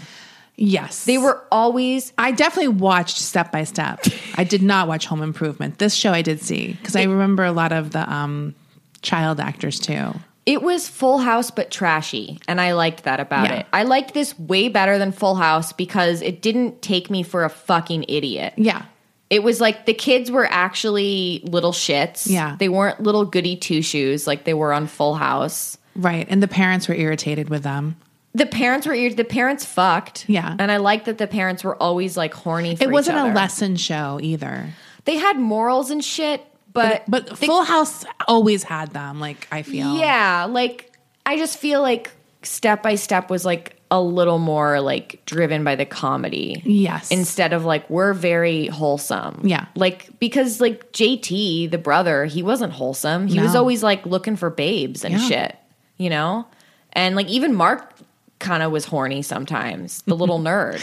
[0.55, 1.03] yes.
[1.05, 4.05] They were always I definitely watched Step by Step.
[4.35, 5.79] I did not watch Home Improvement.
[5.79, 8.53] This show I did see because I remember a lot of the um,
[9.01, 10.13] child actors too.
[10.45, 12.39] It was Full House, but trashy.
[12.47, 13.55] And I liked that about Yeah.
[13.59, 13.65] it.
[13.71, 17.49] I liked this way better than Full House because it didn't take me for a
[17.49, 18.53] fucking idiot.
[18.57, 18.81] Yeah.
[19.29, 22.29] It was like the kids were actually little shits.
[22.29, 22.55] Yeah.
[22.59, 25.77] They weren't little goody two shoes like they were on Full House.
[25.95, 26.27] Right.
[26.29, 27.95] And the parents were irritated with them.
[28.35, 30.27] The parents were the parents fucked.
[30.27, 30.55] Yeah.
[30.59, 34.19] And I liked that the parents were always like horny It wasn't a lesson show
[34.21, 34.69] either.
[35.05, 39.61] They had morals and shit, but But they- Full House always had them, like I
[39.61, 39.95] feel.
[39.95, 40.91] Yeah, like
[41.25, 45.75] I just feel like Step by Step was like a little more like driven by
[45.75, 46.61] the comedy.
[46.65, 47.11] Yes.
[47.11, 49.41] Instead of like we're very wholesome.
[49.43, 49.67] Yeah.
[49.75, 53.27] Like because like JT, the brother, he wasn't wholesome.
[53.27, 55.19] He was always like looking for babes and Yeah.
[55.27, 55.55] shit,
[55.97, 56.47] you know?
[56.93, 57.93] And like even Mark
[58.39, 60.81] kind of was horny sometimes, the little nerd.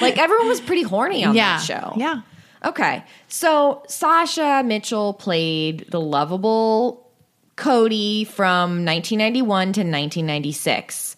[0.00, 1.58] Like everyone was pretty horny on yeah.
[1.58, 1.92] that show.
[1.96, 2.22] Yeah.
[2.64, 3.04] Okay.
[3.28, 7.08] So Sasha Mitchell played the lovable
[7.56, 11.16] Cody from 1991 to 1996.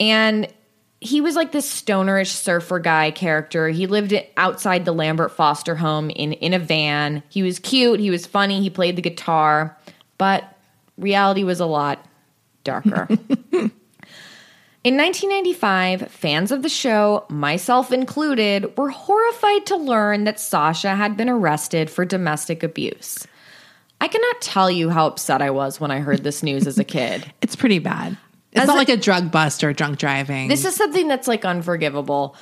[0.00, 0.52] And
[1.00, 3.68] he was like this stonerish surfer guy character.
[3.68, 7.22] He lived outside the Lambert Foster home in, in a van.
[7.28, 8.00] He was cute.
[8.00, 8.60] He was funny.
[8.60, 9.76] He played the guitar.
[10.18, 10.44] But
[10.96, 12.04] reality was a lot
[12.64, 13.08] darker.
[14.84, 21.16] In 1995, fans of the show, myself included, were horrified to learn that Sasha had
[21.16, 23.26] been arrested for domestic abuse.
[24.00, 26.84] I cannot tell you how upset I was when I heard this news as a
[26.96, 27.30] kid.
[27.42, 28.16] It's pretty bad.
[28.52, 30.48] It's As not a- like a drug bust or drunk driving.
[30.48, 32.36] This is something that's like unforgivable.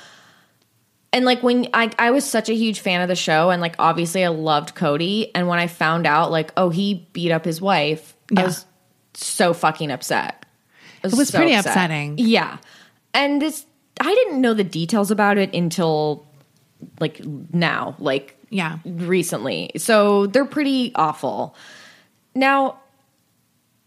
[1.11, 3.75] And like when I I was such a huge fan of the show and like
[3.79, 7.59] obviously I loved Cody and when I found out like oh he beat up his
[7.61, 8.65] wife I was
[9.15, 10.45] so fucking upset.
[11.03, 11.71] I It was so pretty upset.
[11.71, 12.17] upsetting.
[12.17, 12.57] Yeah.
[13.13, 13.65] And this
[13.99, 16.25] I didn't know the details about it until
[16.99, 17.21] like
[17.53, 18.79] now, like yeah.
[18.85, 19.71] recently.
[19.77, 21.55] So they're pretty awful.
[22.35, 22.79] Now,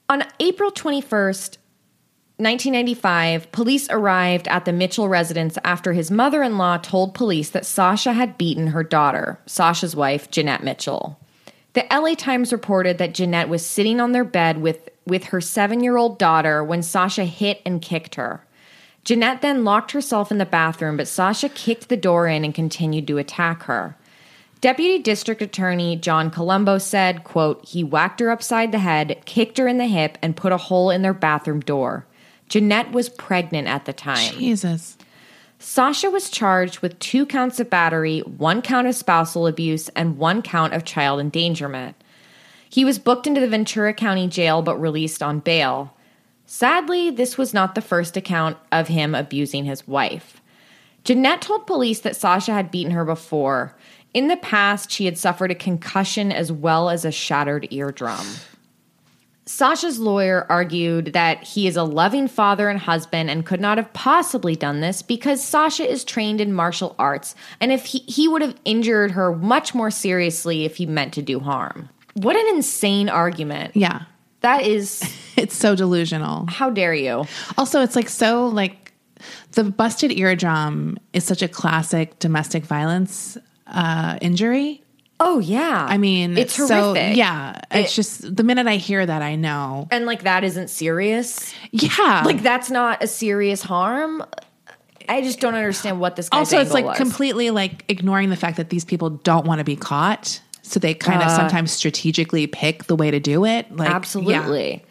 [0.08, 1.58] on April 21st,
[2.38, 7.66] 1995, police arrived at the Mitchell residence after his mother in law told police that
[7.66, 11.20] Sasha had beaten her daughter, Sasha's wife, Jeanette Mitchell.
[11.74, 15.82] The LA Times reported that Jeanette was sitting on their bed with, with her seven
[15.84, 18.46] year old daughter when Sasha hit and kicked her.
[19.04, 23.06] Jeanette then locked herself in the bathroom, but Sasha kicked the door in and continued
[23.08, 23.96] to attack her.
[24.60, 29.66] Deputy District Attorney John Colombo said, quote, he whacked her upside the head, kicked her
[29.66, 32.06] in the hip, and put a hole in their bathroom door.
[32.48, 34.34] Jeanette was pregnant at the time.
[34.34, 34.98] Jesus.
[35.58, 40.42] Sasha was charged with two counts of battery, one count of spousal abuse, and one
[40.42, 41.96] count of child endangerment.
[42.70, 45.92] He was booked into the Ventura County Jail but released on bail.
[46.46, 50.40] Sadly, this was not the first account of him abusing his wife.
[51.02, 53.76] Jeanette told police that Sasha had beaten her before.
[54.14, 58.26] In the past, she had suffered a concussion as well as a shattered eardrum.
[59.46, 63.92] Sasha's lawyer argued that he is a loving father and husband and could not have
[63.92, 68.42] possibly done this because Sasha is trained in martial arts and if he, he would
[68.42, 71.88] have injured her much more seriously if he meant to do harm.
[72.14, 73.76] What an insane argument.
[73.76, 74.02] Yeah.
[74.40, 75.02] That is
[75.36, 76.46] It's so delusional.
[76.48, 77.24] how dare you?
[77.56, 78.92] Also, it's like so like
[79.52, 84.82] the busted eardrum is such a classic domestic violence uh, injury.
[85.22, 85.86] Oh yeah.
[85.88, 87.16] I mean, it's so, horrific.
[87.16, 89.86] yeah, it's It- just the minute I hear that, I know.
[89.90, 91.52] And like that isn't serious.
[91.72, 94.24] Yeah, Like that's not a serious harm.
[95.08, 96.96] I just don't understand what this also it's like was.
[96.96, 100.40] completely like ignoring the fact that these people don't want to be caught,
[100.70, 103.74] so they kind of Uh, sometimes strategically pick the way to do it.
[103.74, 103.94] Like, yeah.
[103.96, 104.84] Absolutely.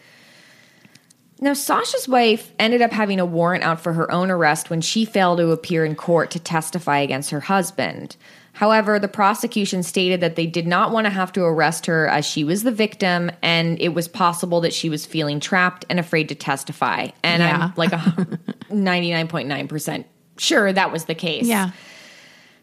[1.42, 5.06] Now, Sasha's wife ended up having a warrant out for her own arrest when she
[5.06, 8.18] failed to appear in court to testify against her husband.
[8.52, 12.26] However, the prosecution stated that they did not want to have to arrest her as
[12.26, 16.28] she was the victim and it was possible that she was feeling trapped and afraid
[16.28, 17.08] to testify.
[17.24, 17.72] And Yeah.
[17.72, 17.92] I'm like
[18.70, 20.04] 99.9%
[20.38, 21.46] sure that was the case.
[21.46, 21.72] yeah.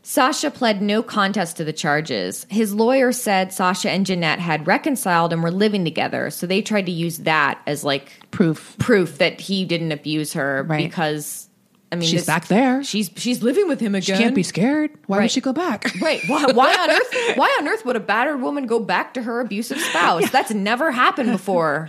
[0.09, 2.47] Sasha pled no contest to the charges.
[2.49, 6.87] His lawyer said Sasha and Jeanette had reconciled and were living together, so they tried
[6.87, 8.77] to use that as like Proof.
[8.79, 10.89] proof that he didn't abuse her Right.
[10.89, 11.49] because
[11.91, 12.85] I mean She's this- back there.
[12.85, 14.17] She's she's living with him again.
[14.17, 14.93] She can't be scared.
[15.09, 15.23] Why Right.
[15.25, 15.91] would she go back?
[16.01, 16.21] Right.
[16.29, 19.41] Why, why on earth why on earth would a battered woman go back to her
[19.41, 20.31] abusive spouse?
[20.31, 21.89] That's never happened before.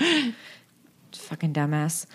[1.12, 2.08] Fucking dumbass.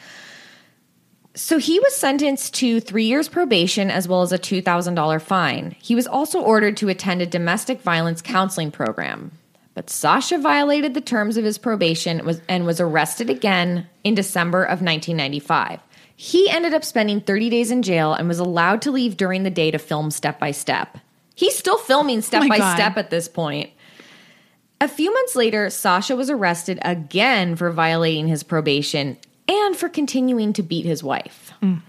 [1.34, 5.74] So he was sentenced to three years probation as well as a $2,000 fine.
[5.80, 9.32] He was also ordered to attend a domestic violence counseling program.
[9.74, 14.14] But Sasha violated the terms of his probation and was, and was arrested again in
[14.14, 15.80] December of 1995.
[16.14, 19.50] He ended up spending 30 days in jail and was allowed to leave during the
[19.50, 20.98] day to film step by step.
[21.34, 22.74] He's still filming oh step my by God.
[22.74, 23.70] step at this point.
[24.82, 29.16] A few months later, Sasha was arrested again for violating his probation
[29.52, 31.52] and for continuing to beat his wife.
[31.62, 31.82] Mm.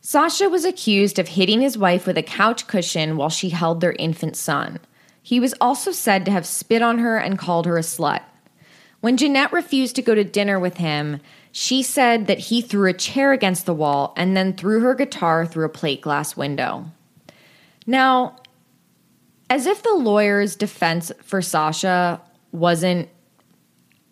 [0.00, 3.92] Sasha was accused of hitting his wife with a couch cushion while she held their
[3.92, 4.80] infant son.
[5.22, 8.22] He was also said to have spit on her and called her a slut.
[9.00, 12.94] When Jeanette refused to go to dinner with him, she said that he threw a
[12.94, 16.86] chair against the wall and then threw her guitar through a plate glass window.
[17.86, 18.36] Now,
[19.50, 22.20] as if the lawyer's defense for Sasha
[22.52, 23.08] wasn't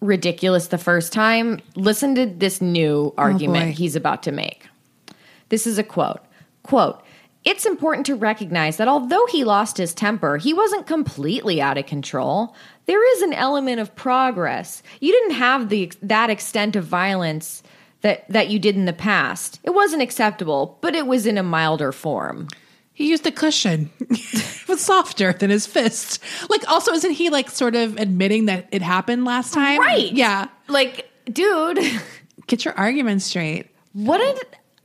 [0.01, 3.77] ridiculous the first time, listen to this new oh, argument boy.
[3.77, 4.67] he's about to make.
[5.49, 6.21] This is a quote.
[6.63, 7.03] Quote,
[7.45, 11.87] it's important to recognize that although he lost his temper, he wasn't completely out of
[11.87, 12.55] control.
[12.87, 14.83] There is an element of progress.
[15.01, 17.63] You didn't have the that extent of violence
[18.03, 19.59] that that you did in the past.
[19.65, 22.49] It wasn't acceptable, but it was in a milder form.
[23.01, 23.89] He used a cushion.
[24.11, 26.23] it was softer than his fist.
[26.51, 29.81] Like, also, isn't he like sort of admitting that it happened last time?
[29.81, 30.13] Right.
[30.13, 30.49] Yeah.
[30.69, 31.79] Like, dude,
[32.47, 33.69] Get your argument straight.
[33.95, 34.39] what did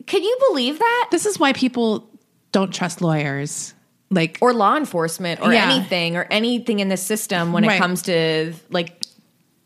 [0.05, 1.07] can you believe that?
[1.11, 2.09] This is why people
[2.53, 3.73] don't trust lawyers.
[4.09, 5.69] Like, or law enforcement or Yeah.
[5.69, 9.03] anything or anything in the system when it comes to like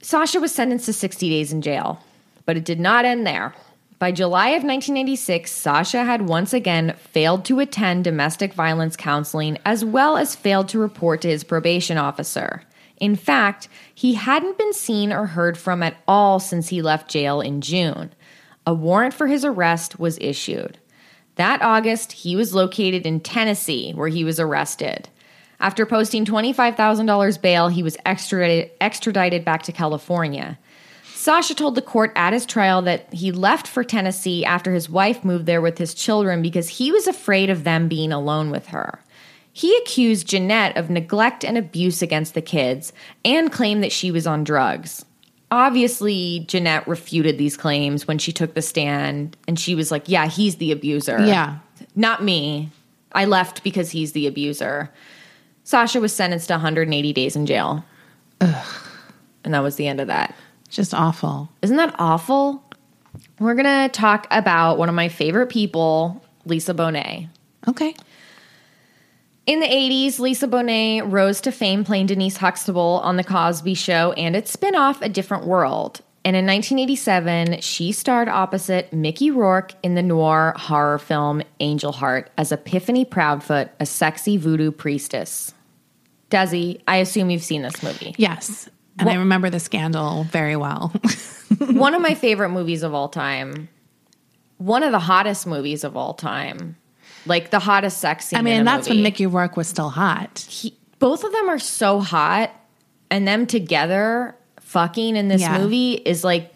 [0.02, 2.00] Sasha was sentenced to 60 days in jail,
[2.48, 3.54] but it did not end there.
[4.00, 9.84] By July of 1996, Sasha had once again failed to attend domestic violence counseling as
[9.84, 12.64] well as failed to report to his probation officer.
[13.02, 17.42] In fact, he hadn't been seen or heard from at all since he left jail
[17.42, 18.14] in June.
[18.66, 20.78] a warrant for his arrest was issued.
[21.36, 25.10] That August, he was located in Tennessee, where he was arrested.
[25.60, 30.60] After posting $25,000 bail, he was extradited, extradited back to California.
[31.20, 35.26] Sasha told the court at his trial that he left for Tennessee after his wife
[35.26, 39.04] moved there with his children because he was afraid of them being alone with her.
[39.52, 42.94] He accused Jeanette of neglect and abuse against the kids
[43.26, 45.04] and claimed that she was on drugs.
[45.52, 50.28] Obviously, Jeanette refuted these claims when she took the stand and she was like, Yeah,
[50.28, 51.20] he's the abuser.
[51.20, 51.58] Yeah.
[51.98, 52.70] Not me.
[53.12, 54.90] I left because he's the abuser.
[55.66, 57.84] Sasha was sentenced to 180 days in jail.
[58.40, 60.34] And that was the end of that.
[60.70, 61.50] Just awful.
[61.62, 62.64] Isn't that awful?
[63.40, 67.30] We're going to talk about one of my favorite people, Lisa Bonet.
[67.68, 67.96] Okay.
[69.46, 74.12] In the 80s, Lisa Bonet rose to fame playing Denise Huxtable on The Cosby Show
[74.12, 76.02] and its spin off, A Different World.
[76.24, 82.30] And in 1987, she starred opposite Mickey Rourke in the noir horror film Angel Heart
[82.38, 85.54] as Epiphany Proudfoot, a sexy voodoo priestess.
[86.30, 88.14] Desi, I assume you've seen this movie.
[88.18, 88.70] Yes.
[89.00, 90.94] And I remember the scandal very well.
[91.60, 93.70] One of my favorite movies of all time.
[94.58, 96.76] One of the hottest movies of all time.
[97.26, 98.40] Like the hottest sex scene.
[98.40, 98.98] I mean, that's movie.
[99.00, 100.46] when Mickey Rourke was still hot.
[100.50, 102.52] he, both of them are so hot
[103.10, 105.58] and them together fucking in this Yeah.
[105.58, 106.54] movie is like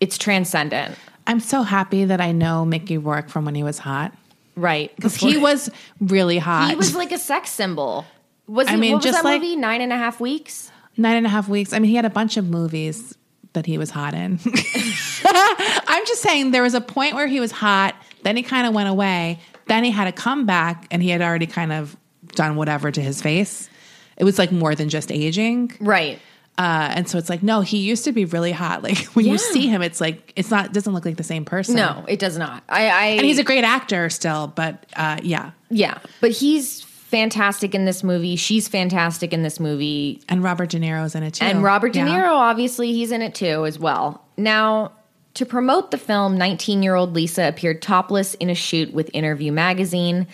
[0.00, 0.94] it's transcendent
[1.26, 4.12] I'm so happy that I know Mickey Rourke from when he was hot.
[4.56, 5.68] right Because he was
[6.00, 6.70] really hot.
[6.70, 8.06] he was like a sex symbol
[8.46, 10.70] was I he mean, what was just that like- movie nine and a half weeks
[10.98, 11.72] nine and a half weeks.
[11.72, 13.16] I mean, he had a bunch of movies
[13.54, 14.38] that he was hot in.
[15.24, 18.74] I'm just saying there was a point where he was hot, then he kind of
[18.74, 21.96] went away, then he had a comeback, and he had already kind of
[22.34, 23.68] done whatever to his face.
[24.16, 25.72] It was like more than just aging.
[25.80, 26.20] right
[26.58, 28.82] Uh, and so it's like, no, he used to be really hot.
[28.88, 29.32] Like when Yeah.
[29.32, 31.76] you see him, it's like, it's not, doesn't look like the same person.
[31.76, 35.52] no it does not i i And he's a great actor still, but uh, yeah.
[35.70, 40.78] yeah but he's fantastic in this movie she's fantastic in this movie And Robert De
[40.78, 41.44] Niro's in it too.
[41.44, 42.06] And Robert De Yeah.
[42.08, 44.22] Niro, obviously, he's in it too, as well.
[44.36, 44.92] Now,
[45.34, 49.52] to promote the film, 19 year old Lisa appeared topless in a shoot with Interview
[49.52, 50.26] magazine.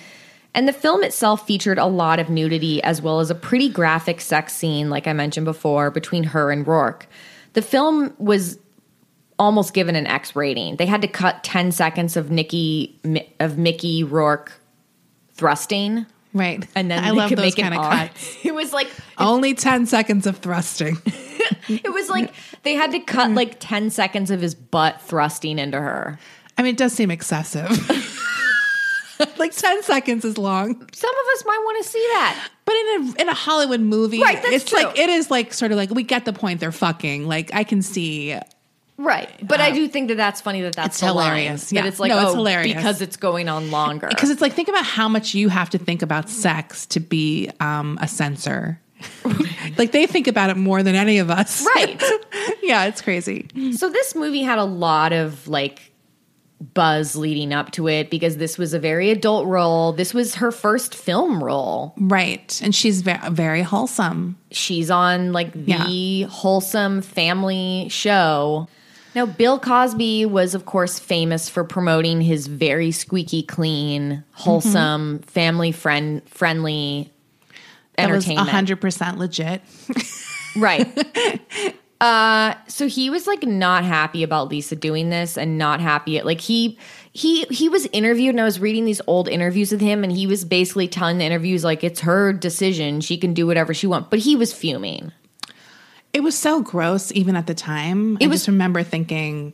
[0.56, 4.20] And the film itself featured a lot of nudity as well as a pretty graphic
[4.20, 7.06] sex scene, like I mentioned before, between her and Rourke.
[7.54, 8.58] The film was
[9.38, 10.76] almost given an X rating.
[10.76, 12.98] They had to cut 10 seconds of Nikki
[13.40, 14.52] of Mickey Rourke
[15.32, 16.66] thrusting, Right.
[16.74, 18.36] and then I love could those make it kind of cuts.
[18.44, 20.98] It was like Only 10 seconds of thrusting.
[21.68, 22.32] It was like
[22.62, 23.36] they had to cut mm.
[23.36, 26.18] like 10 seconds of his butt thrusting into her.
[26.58, 27.68] I mean, it does seem excessive.
[29.38, 30.74] like 10 seconds is long.
[30.92, 32.48] Some of us might want to see that.
[32.64, 34.82] But in a in a Hollywood movie, Right, it's true.
[34.82, 37.26] like it is like sort of like we get the point they're fucking.
[37.26, 38.38] Like I can see
[38.96, 39.28] Right.
[39.46, 41.10] But I do think that that's funny that that's It's line.
[41.12, 41.72] hilarious.
[41.72, 41.84] Yeah.
[41.86, 42.76] it's like, No, it's oh, hilarious.
[42.76, 44.06] because it's going on longer.
[44.08, 47.50] because it's like think about how much you have to think about sex to be
[47.60, 48.80] um, a censor.
[49.78, 51.66] like they think about it more than any of us.
[51.74, 52.00] Right.
[52.62, 53.48] yeah, it's crazy.
[53.76, 55.90] So this movie had a lot of like
[56.72, 59.92] buzz leading up to it because this was a very adult role.
[59.92, 61.94] This was her first film role.
[61.98, 62.58] Right.
[62.62, 64.38] And she's ve- very wholesome.
[64.52, 68.68] She's on like the wholesome family show.
[69.14, 75.70] Now, Bill Cosby was, of course, famous for promoting his very squeaky clean, wholesome, family
[75.70, 77.12] friend friendly
[77.96, 78.48] entertainment.
[78.48, 79.62] 100% legit.
[80.56, 80.86] Right.
[82.00, 86.24] uh so he was like not happy about Lisa doing this and not happy at
[86.24, 86.78] like he
[87.12, 90.28] he he was interviewed and I was reading these old interviews with him and he
[90.28, 94.08] was basically telling the interviews like it's her decision, she can do whatever she wants,
[94.10, 95.10] but he was fuming.
[96.14, 98.16] It was so gross even at the time.
[98.22, 99.52] I was- just remember thinking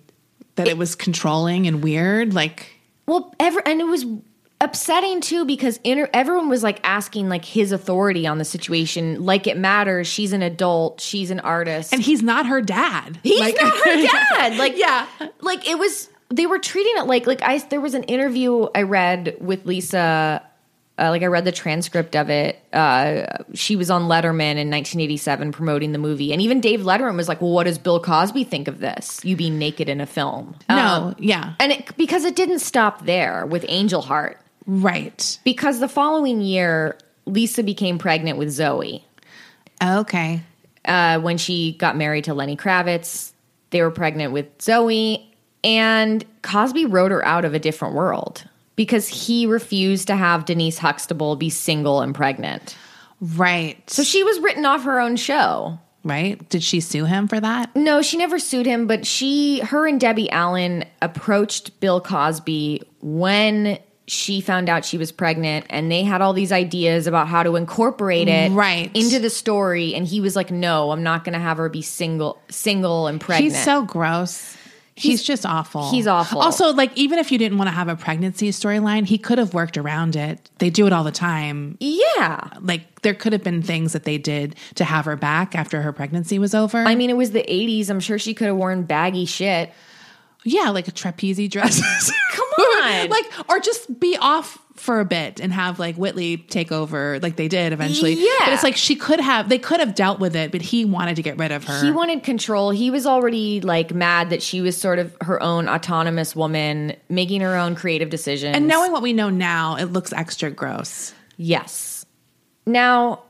[0.57, 2.35] that it was controlling and weird.
[2.35, 2.67] Like
[3.07, 4.05] Well, ever and it was
[4.63, 9.47] upsetting too because inter- everyone was like asking like his authority on the situation, like
[9.47, 10.07] it matters.
[10.07, 13.19] She's an adult, she's an artist, and he's not her dad.
[13.23, 13.97] he's Like- not her
[14.37, 14.57] dad.
[14.59, 15.07] Like Yeah.
[15.41, 16.11] like it was.
[16.33, 17.59] They were treating it like like I.
[17.59, 20.43] There was an interview I read with Lisa.
[21.01, 22.59] Uh, like I read the transcript of it.
[22.75, 23.25] Uh,
[23.55, 27.41] she was on Letterman in 1987 promoting the movie, and even Dave Letterman was like,
[27.41, 29.19] "Well, what does Bill Cosby think of this?
[29.25, 31.55] You being naked in a film?" No, Um, yeah.
[31.59, 35.39] and it, because it didn't stop there with Angel Heart Right.
[35.43, 39.03] because the following year Lisa became pregnant with Zoe
[39.83, 40.43] Okay.
[40.85, 43.33] uh, when she got married to Lenny Kravitz.
[43.71, 45.33] They were pregnant with Zoe,
[45.65, 48.45] and Cosby wrote her out of a different world
[48.81, 52.79] because he refused to have Denise Huxtable be single and pregnant.
[53.21, 53.77] Right.
[53.91, 55.79] So she was written off her own show.
[56.03, 56.49] right?
[56.49, 57.77] Did she sue him for that?
[57.77, 63.79] No, she never sued him, but she, her and Debbie Allen approached Bill Cosby when
[64.07, 67.57] she found out she was pregnant and they had all these ideas about how to
[67.57, 68.91] incorporate it Right.
[68.97, 71.81] into the story and he was like no i'm not going to have her be
[71.81, 74.57] single single and pregnant He's so gross.
[75.01, 75.91] He's, just awful.
[75.91, 76.41] he's awful.
[76.41, 79.55] Also, like, even if you didn't want to have a pregnancy storyline, he could have
[79.55, 80.51] worked around it.
[80.59, 81.77] They do it all the time.
[81.81, 85.83] yeah Like, there could have been things that they did to have her back after
[85.83, 86.79] her pregnancy was over.
[86.79, 89.73] i mean it was the 80s i'm sure she could have worn baggy shit
[90.45, 92.13] yeah, like a trapeze dresses.
[92.33, 93.09] Come on.
[93.11, 97.37] like, or just be off for a bit and have like Whitley take over, like
[97.37, 98.15] they did eventually.
[98.15, 98.31] Yeah.
[98.41, 101.17] But it's like she could have, they could have dealt with it, but he wanted
[101.17, 101.85] to get rid of her.
[101.85, 105.69] he wanted control he was already like mad that she was sort of her own
[105.69, 110.13] autonomous woman making her own creative decisions and knowing what we know now, it looks
[110.13, 111.15] extra gross.
[111.37, 112.07] Yes.
[112.67, 113.23] Now,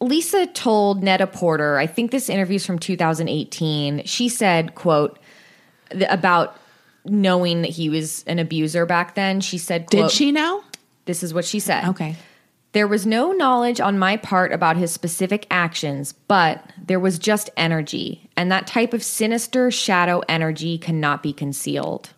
[0.00, 4.04] Lisa told Net-a-Porter, I think this interview's from 2018.
[4.04, 5.18] She said, quote,
[6.08, 6.56] about
[7.04, 9.40] knowing that he was an abuser back then.
[9.40, 10.62] She said, Did she know?
[11.10, 11.88] This is what she said.
[11.88, 12.14] Okay.
[12.70, 17.50] There was no knowledge on my part about his specific actions, but there was just
[17.56, 22.10] energy, and that type of sinister shadow energy cannot be concealed.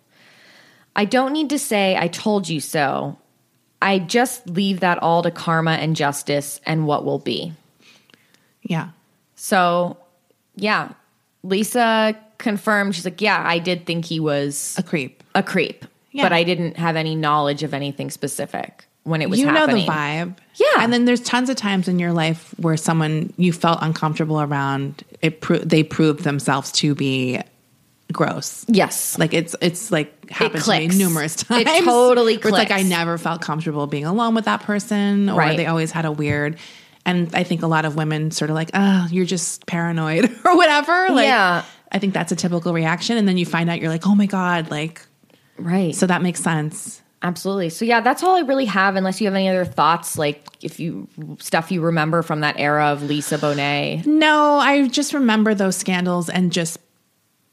[0.94, 3.16] I don't need to say, I told you so.
[3.80, 7.54] I just leave that all to karma and justice and what will be.
[8.60, 8.90] Yeah.
[9.36, 9.96] So,
[10.54, 10.92] yeah,
[11.42, 15.22] Lisa confirmed, she's like, yeah, I did think he was A creep.
[15.34, 16.24] a creep, Yeah.
[16.24, 19.86] but I didn't have any knowledge of anything specific when it was you happening.
[19.86, 20.36] know the vibe.
[20.56, 20.66] Yeah.
[20.84, 25.02] And then there's tons of times in your life where someone you felt uncomfortable around,
[25.22, 27.40] it pro- they proved themselves to be
[28.12, 28.64] gross.
[28.68, 29.18] Yes.
[29.18, 30.96] Like it's it's like happened to me clicks.
[30.96, 31.84] numerous It times.
[31.84, 35.56] totally where It's like I never felt comfortable being alone with that person, or Right.
[35.56, 36.58] they always had a weird.
[37.04, 40.56] And I think a lot of women sort of like, oh, you're just paranoid or
[40.56, 41.08] whatever.
[41.10, 41.64] Like, Yeah.
[41.90, 43.16] I think that's a typical reaction.
[43.16, 45.04] And then you find out you're like, oh my god, like
[45.62, 45.94] Right.
[45.94, 47.02] so that makes sense.
[47.22, 47.68] Absolutely.
[47.68, 50.80] So yeah, that's all I really have unless you have any other thoughts like if
[50.80, 51.06] you
[51.38, 54.06] stuff you remember from that era of Lisa Bonet.
[54.06, 56.78] No, I just remember those scandals and just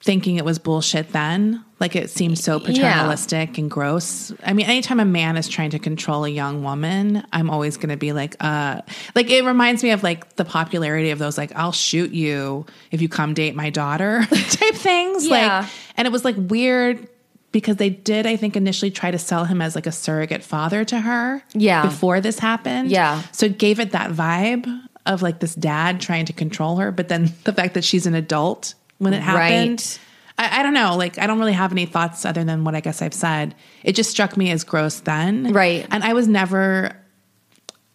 [0.01, 1.63] thinking it was bullshit then.
[1.79, 4.33] Like it seemed so paternalistic and gross.
[4.43, 7.89] I mean, anytime a man is trying to control a young woman, I'm always going
[7.89, 8.81] to be like, uh,
[9.15, 13.01] like it reminds me of like the popularity of those, like, I'll shoot you if
[13.01, 15.27] you come date my daughter type things.
[15.27, 15.59] Yeah.
[15.59, 17.07] Like, and it was like weird
[17.51, 20.83] because they did, I think, initially try to sell him as like a surrogate father
[20.85, 21.43] to her.
[21.53, 21.83] Yeah.
[21.83, 22.91] Before this happened.
[22.91, 23.23] Yeah.
[23.31, 24.67] So it gave it that vibe
[25.05, 28.13] of like this dad trying to control her, but then the fact that she's an
[28.13, 29.79] adult when it happened.
[29.79, 29.99] Right.
[30.37, 30.95] I, I don't know.
[30.95, 33.55] Like, I don't really have any thoughts other than what I guess I've said.
[33.83, 35.51] It just struck me as gross then.
[35.51, 35.87] Right.
[35.89, 36.95] And I was never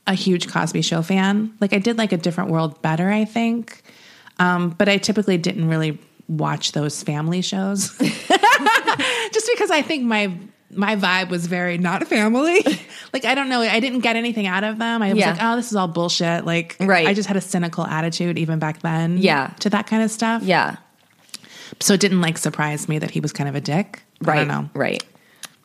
[0.06, 1.54] a huge Cosby Show fan.
[1.60, 3.82] Like, I did like A Different World better, I think.
[4.38, 5.98] Um, but I typically didn't really
[6.28, 7.96] watch those family shows
[9.46, 10.36] just because I think my
[10.70, 12.60] my vibe was very not a family.
[13.12, 15.02] like I don't know, I didn't get anything out of them.
[15.02, 15.30] I was Yeah.
[15.32, 16.44] like, oh, this is all bullshit.
[16.44, 17.06] Like, Right.
[17.06, 19.18] I just had a cynical attitude even back then.
[19.18, 19.50] Yeah.
[19.60, 20.42] to that kind of stuff.
[20.42, 20.76] Yeah.
[21.80, 24.02] So it didn't like surprise me that he was kind of a dick.
[24.24, 24.34] I Right.
[24.36, 24.70] don't know.
[24.74, 25.04] Right.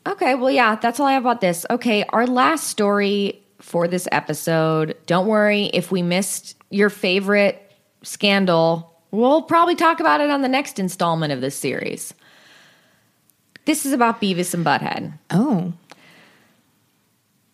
[0.08, 0.36] Okay.
[0.36, 1.66] Well, yeah, that's all I have about this.
[1.70, 2.04] Okay.
[2.10, 4.96] Our last story for this episode.
[5.08, 7.72] Don't worry if we missed your favorite
[8.04, 8.94] scandal.
[9.12, 12.14] We'll probably talk about it on the next installment of this series.
[13.66, 15.14] This is about Beavis and Butthead.
[15.30, 15.74] Oh,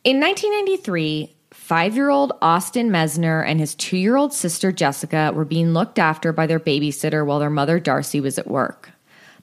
[0.03, 5.45] In 1993, five year old Austin Mesner and his two year old sister Jessica were
[5.45, 8.91] being looked after by their babysitter while their mother Darcy was at work.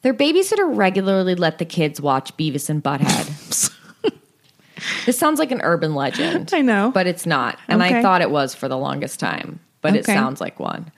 [0.03, 3.71] Their babysitter regularly let the kids watch Beavis and Butthead.
[5.07, 6.53] this sounds like an urban legend.
[6.53, 6.91] I know.
[6.93, 7.59] But it's not.
[7.69, 10.91] And I thought it was for the longest time, but it sounds like one.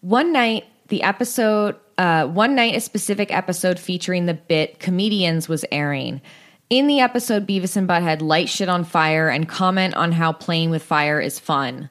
[0.00, 5.64] One night, the episode, uh, one night, a specific episode featuring the bit comedians was
[5.70, 6.20] airing.
[6.70, 10.70] In the episode, Beavis and Butthead light shit on fire and comment on how playing
[10.70, 11.90] with fire is fun.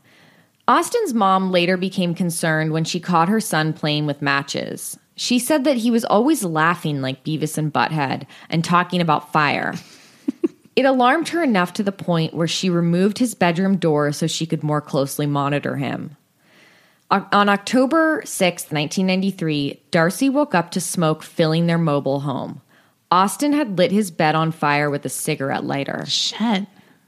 [0.68, 4.98] Austin's mom later became concerned when she caught her son playing with matches.
[5.16, 9.76] She said that he was always laughing like Beavis and Butthead and talking about fire.
[10.76, 14.46] it alarmed her enough to the point where she removed his bedroom door so she
[14.46, 16.16] could more closely monitor him.
[17.12, 22.62] On October 6th, 1993, Darcy woke up to smoke filling their mobile home.
[23.12, 26.06] Austin had lit his bed on fire with a cigarette lighter.
[26.06, 26.66] shit.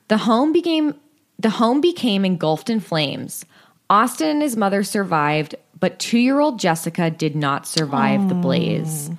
[0.09, 0.95] The home became
[1.39, 3.45] the home became engulfed in flames.
[3.89, 8.41] Austin and his mother survived, but 2-year-old Jessica did not survive the oh.
[8.41, 9.09] blaze.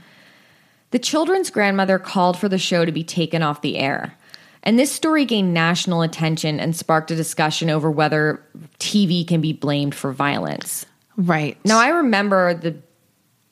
[0.91, 4.17] The children's grandmother called for the show to be taken off the air.
[4.65, 8.43] And this story gained national attention and sparked a discussion over whether
[8.81, 10.87] TV can be blamed for violence.
[11.17, 11.59] Right.
[11.65, 12.75] Now I remember the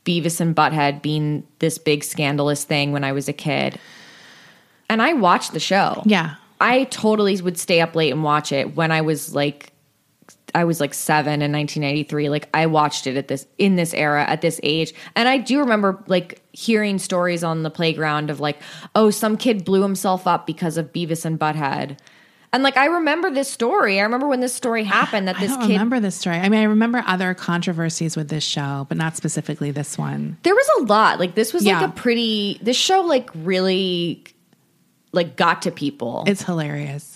[0.05, 3.79] Beavis and Butthead being this big scandalous thing when I was a kid.
[4.89, 6.03] And I watched the show.
[6.05, 6.35] Yeah.
[6.61, 9.73] I totally would stay up late and watch it when I was like
[10.55, 12.29] I was like 7 in 1993.
[12.29, 14.93] Like I watched it at this in this era at this age.
[15.17, 18.59] And I do remember like hearing stories on the playground of like,
[18.94, 21.98] oh, some kid blew himself up because of Beavis and Butthead.
[22.55, 23.98] And like I remember this story.
[23.98, 26.36] I remember when this story happened that I this don't kid remember this story.
[26.36, 30.36] I mean, I remember other controversies with this show, but not specifically this one.
[30.42, 31.18] There was a lot.
[31.18, 31.80] Like this was Yeah.
[31.80, 34.22] like a pretty this show like really
[35.12, 36.24] like got to people.
[36.26, 37.12] It's hilarious.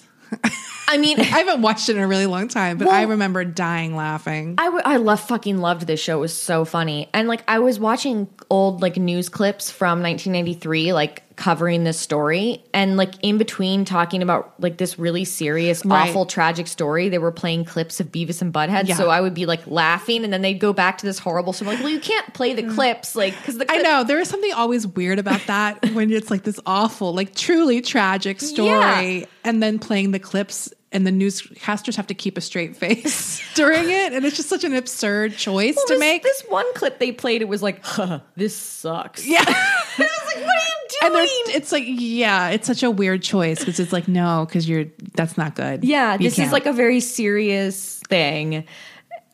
[0.88, 3.96] I mean, I haven't watched it in a really long time, but I remember dying
[3.96, 4.54] laughing.
[4.58, 6.18] I, w- I love fucking loved this show.
[6.18, 7.08] It was so funny.
[7.12, 12.64] And like I was watching old like news clips from 1993 like covering this story
[12.72, 16.08] and like in between talking about like this really serious Right.
[16.08, 18.94] awful tragic story they were playing clips of Beavis and Butthead Yeah.
[18.96, 21.72] so I would be like laughing and then they'd go back to this horrible story
[21.74, 22.74] like well you can't play the mm.
[22.74, 26.30] clips like cuz the I know there is something always weird about that when it's
[26.30, 29.24] like this awful, like truly tragic story, Yeah.
[29.44, 33.90] and then playing the clips, and the newscasters have to keep a straight face during
[33.90, 36.22] it, and it's just such an absurd choice Well, to this, make.
[36.22, 39.26] this one clip they played it was like huh, this sucks.
[39.26, 39.52] yeah, I
[39.98, 40.75] was like what are you
[41.06, 44.68] and there's, it's like yeah, it's such a weird choice because it's like no, because
[44.68, 45.84] you're that's not good.
[45.84, 48.64] Yeah, this is like a very serious thing.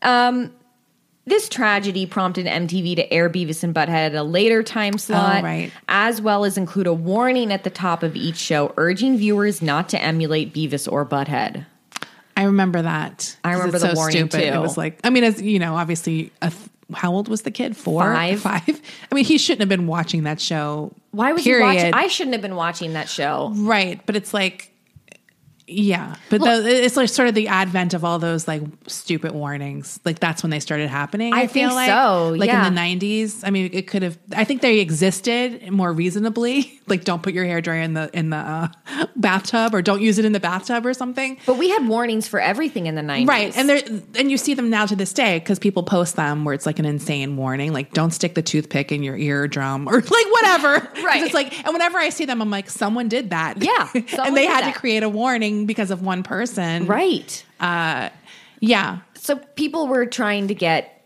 [0.03, 0.53] Um,
[1.25, 5.43] this tragedy prompted MTV to air Beavis and Butthead at a later time slot, Oh,
[5.45, 5.71] right.
[5.89, 9.89] as well as include a warning at the top of each show urging viewers not
[9.91, 11.65] to emulate Beavis or Butthead.
[12.37, 13.37] I remember that.
[13.45, 14.49] I remember the so warning, stupid.
[14.51, 14.57] too.
[14.57, 17.51] It was like I mean, as you know, obviously, a th- how old was the
[17.51, 17.77] kid?
[17.77, 18.41] Four, Five.
[18.43, 18.81] five.
[19.11, 20.93] I mean, he shouldn't have been watching that show.
[21.11, 21.71] Why was period.
[21.71, 21.95] he watching?
[21.95, 23.53] I shouldn't have been watching that show.
[23.55, 24.72] Right, but it's like,
[25.67, 29.33] yeah, but Well- the, it's like sort of the advent of all those like stupid
[29.33, 29.99] warnings.
[30.05, 31.33] Like that's when they started happening.
[31.33, 31.89] I feel think like.
[31.91, 32.67] so, Like yeah.
[32.67, 33.43] in the '90s.
[33.45, 34.19] I mean, it could have.
[34.35, 36.79] I think they existed more reasonably.
[36.89, 38.69] Like, don't put your hair dryer in the in the uh,
[39.17, 41.39] bathtub, or don't use it in the bathtub, or something.
[41.47, 43.29] But we had warnings for everything in the 90s.
[43.29, 43.81] Right, and there,
[44.19, 46.79] and you see them now to this day because people post them where it's like
[46.79, 50.89] an insane warning, like don't stick the toothpick in your eardrum or like whatever.
[51.03, 51.23] Right.
[51.25, 53.63] It's like, and whenever I see them, I'm like, someone did that.
[53.63, 54.75] Yeah, and they had that.
[54.75, 56.87] to create a warning because of one person.
[56.87, 57.45] right.
[57.61, 58.09] Uh,
[58.61, 59.01] Yeah.
[59.15, 61.03] So people were trying to get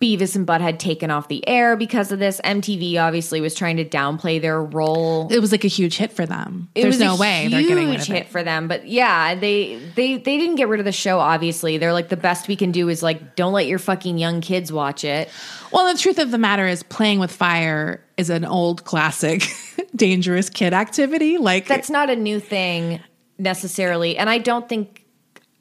[0.00, 2.40] Beavis and Butthead taken off the air because of this.
[2.42, 5.28] MTV obviously was trying to downplay their role.
[5.30, 6.70] It was like a huge hit for them.
[6.74, 8.28] It There's was no way they're getting rid huge of hit it.
[8.30, 11.18] for them, but yeah, they they they didn't get rid of the show.
[11.18, 14.40] Obviously, they're like the best we can do is like don't let your fucking young
[14.40, 15.28] kids watch it.
[15.70, 19.46] Well, the truth of the matter is, playing with fire is an old classic,
[19.94, 21.36] dangerous kid activity.
[21.36, 23.00] Like That's not a new thing
[23.40, 25.04] necessarily, and I don't think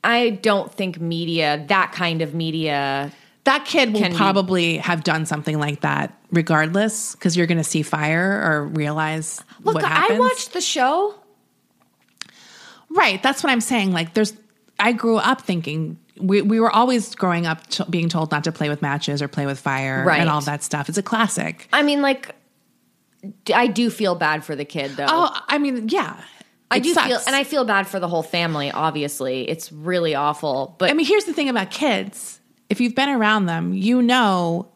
[0.04, 3.12] I don't think media that kind of media.
[3.46, 7.58] that kid will can be- probably have done something like that regardless because you're going
[7.58, 11.16] to see fire or realize Look, I watched the show.
[12.90, 13.22] right.
[13.24, 13.92] That's what I'm saying.
[13.92, 14.34] Like there's,
[14.80, 18.52] I grew up thinking we, we were always growing up t- being told not to
[18.52, 20.20] play with matches or play with fire Right.
[20.20, 20.90] and all that stuff.
[20.90, 21.68] It's a classic.
[21.74, 22.36] I mean, like,
[23.54, 25.06] I do feel bad for the kid though.
[25.10, 26.22] Oh, I mean, yeah.
[26.72, 27.08] I It do sucks.
[27.08, 28.70] feel, and I feel bad for the whole family.
[28.72, 30.76] Obviously, it's really awful.
[30.78, 32.40] But I mean, here's the thing about kids.
[32.70, 34.68] If you've been around them, you know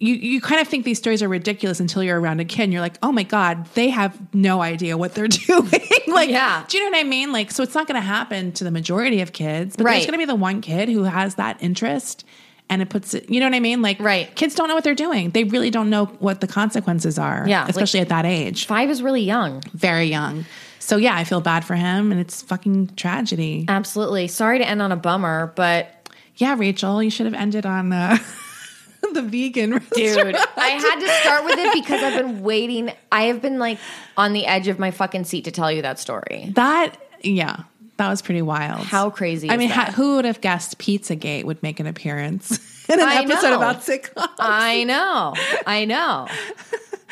[0.00, 2.72] you you kind of think these stories are ridiculous until you're around a kid and
[2.72, 5.68] you're like, "Oh my god, they have no idea what they're doing."
[6.06, 6.64] like, Yeah.
[6.68, 7.32] do you know what I mean?
[7.32, 9.94] Like, so it's not going to happen to the majority of kids, but Right.
[9.94, 12.24] there's going to be the one kid who has that interest
[12.70, 13.80] and it puts it, you know what I mean?
[13.82, 14.32] Like, Right.
[14.36, 15.30] kids don't know what they're doing.
[15.30, 17.44] They really don't know what the consequences are.
[17.48, 18.66] Yeah, like- Especially at that age.
[18.66, 19.62] five is really young.
[19.72, 20.44] Very young.
[20.88, 23.66] So yeah, I feel bad for him and it's fucking tragedy.
[23.68, 24.26] Absolutely.
[24.26, 28.16] Sorry to end on a bummer, but Yeah, Rachel, you should have ended on uh,
[29.12, 32.90] the vegan dude, I had to start with it because I've been waiting.
[33.12, 33.78] I have been like
[34.16, 36.52] on the edge of my fucking seat to tell you that story.
[36.54, 37.64] That yeah,
[37.98, 38.86] that was pretty wild.
[38.86, 42.98] How crazy I mean, ha- who would have guessed Pizzagate would make an appearance in
[42.98, 43.56] an I episode know.
[43.56, 45.34] about sitcoms I know.
[45.66, 46.28] I know.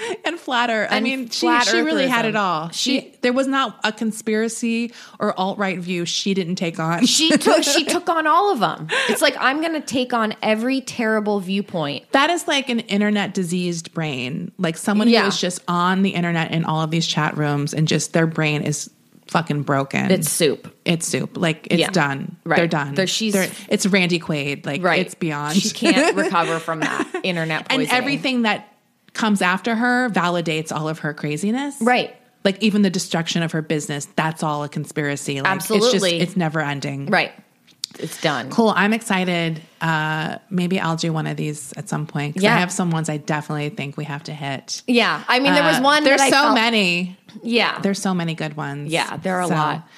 [0.25, 0.87] and flatter?
[0.91, 2.71] I mean, she, she really had it all.
[2.71, 7.07] She, She- there was not a conspiracy or alt right view she didn't take on.
[7.07, 8.89] She took she took on all of them.
[9.09, 12.11] It's like I'm going to take on every terrible viewpoint.
[12.13, 15.23] that is like an internet diseased brain, like someone Yeah.
[15.23, 18.27] who is just on the internet in all of these chat rooms and just their
[18.27, 18.91] brain is
[19.29, 20.11] fucking broken.
[20.13, 20.73] It's soup.
[20.85, 21.37] it's soup.
[21.37, 21.91] Like it's Yeah.
[21.91, 22.37] done.
[22.45, 22.57] Right.
[22.59, 22.95] They're done.
[22.95, 24.65] There- she's- They're- it's Randy Quaid.
[24.65, 25.01] Like Right.
[25.01, 25.57] it's beyond.
[25.57, 28.73] She can't recover from that internet and everything that
[29.17, 31.77] comes after her validates all of her craziness.
[31.81, 32.15] Right.
[32.45, 35.41] Like even the destruction of her business, that's all a conspiracy.
[35.41, 36.11] Like it's Absolutely.
[36.19, 37.07] just it's never ending.
[37.07, 37.33] Right.
[37.99, 38.51] it's done.
[38.51, 38.73] Cool.
[38.77, 39.61] I'm excited.
[39.81, 42.37] Uh, maybe I'll do one of these at some point.
[42.41, 42.55] Yeah.
[42.55, 44.83] I have some ones I definitely think we have to hit.
[44.87, 46.05] Yeah, I mean, there was Uh, one.
[46.05, 47.17] There's that I so felt- many.
[47.43, 48.91] Yeah, There's so many good ones.
[48.93, 49.89] yeah, there are a So, lot.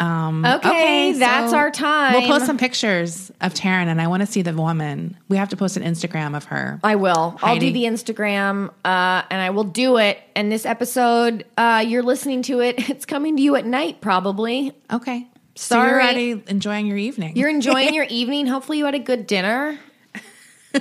[0.00, 2.12] Um, Okay, that's so our time.
[2.14, 5.16] We'll post some pictures of Taran, and I want to see the woman.
[5.28, 6.80] We have to post an Instagram of her.
[6.82, 7.38] I will.
[7.42, 10.18] I'll do the Instagram, uh, and I will do it.
[10.34, 12.88] And this episode, uh, you're listening to it.
[12.94, 14.72] It's coming to you at night, probably.
[14.92, 15.26] Okay.
[15.56, 15.88] So Sorry.
[15.90, 17.36] you're already enjoying your evening.
[17.36, 18.46] You're enjoying your evening.
[18.46, 19.78] Hopefully, you had a good dinner.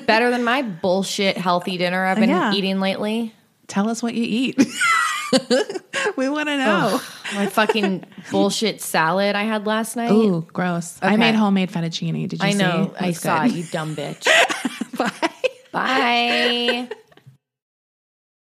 [0.08, 2.54] Better than my bullshit healthy dinner I've been Yeah.
[2.54, 3.34] eating lately.
[3.68, 4.60] Tell us what you eat.
[6.16, 7.02] we want to know.
[7.36, 10.12] My fucking bullshit salad I had last night.
[10.12, 11.00] Ooh, gross.
[11.02, 12.28] I made homemade fettuccine.
[12.28, 12.94] Did you I know.
[13.00, 14.28] I was saw it, you dumb bitch.
[14.98, 15.32] Bye.
[15.72, 16.90] Bye.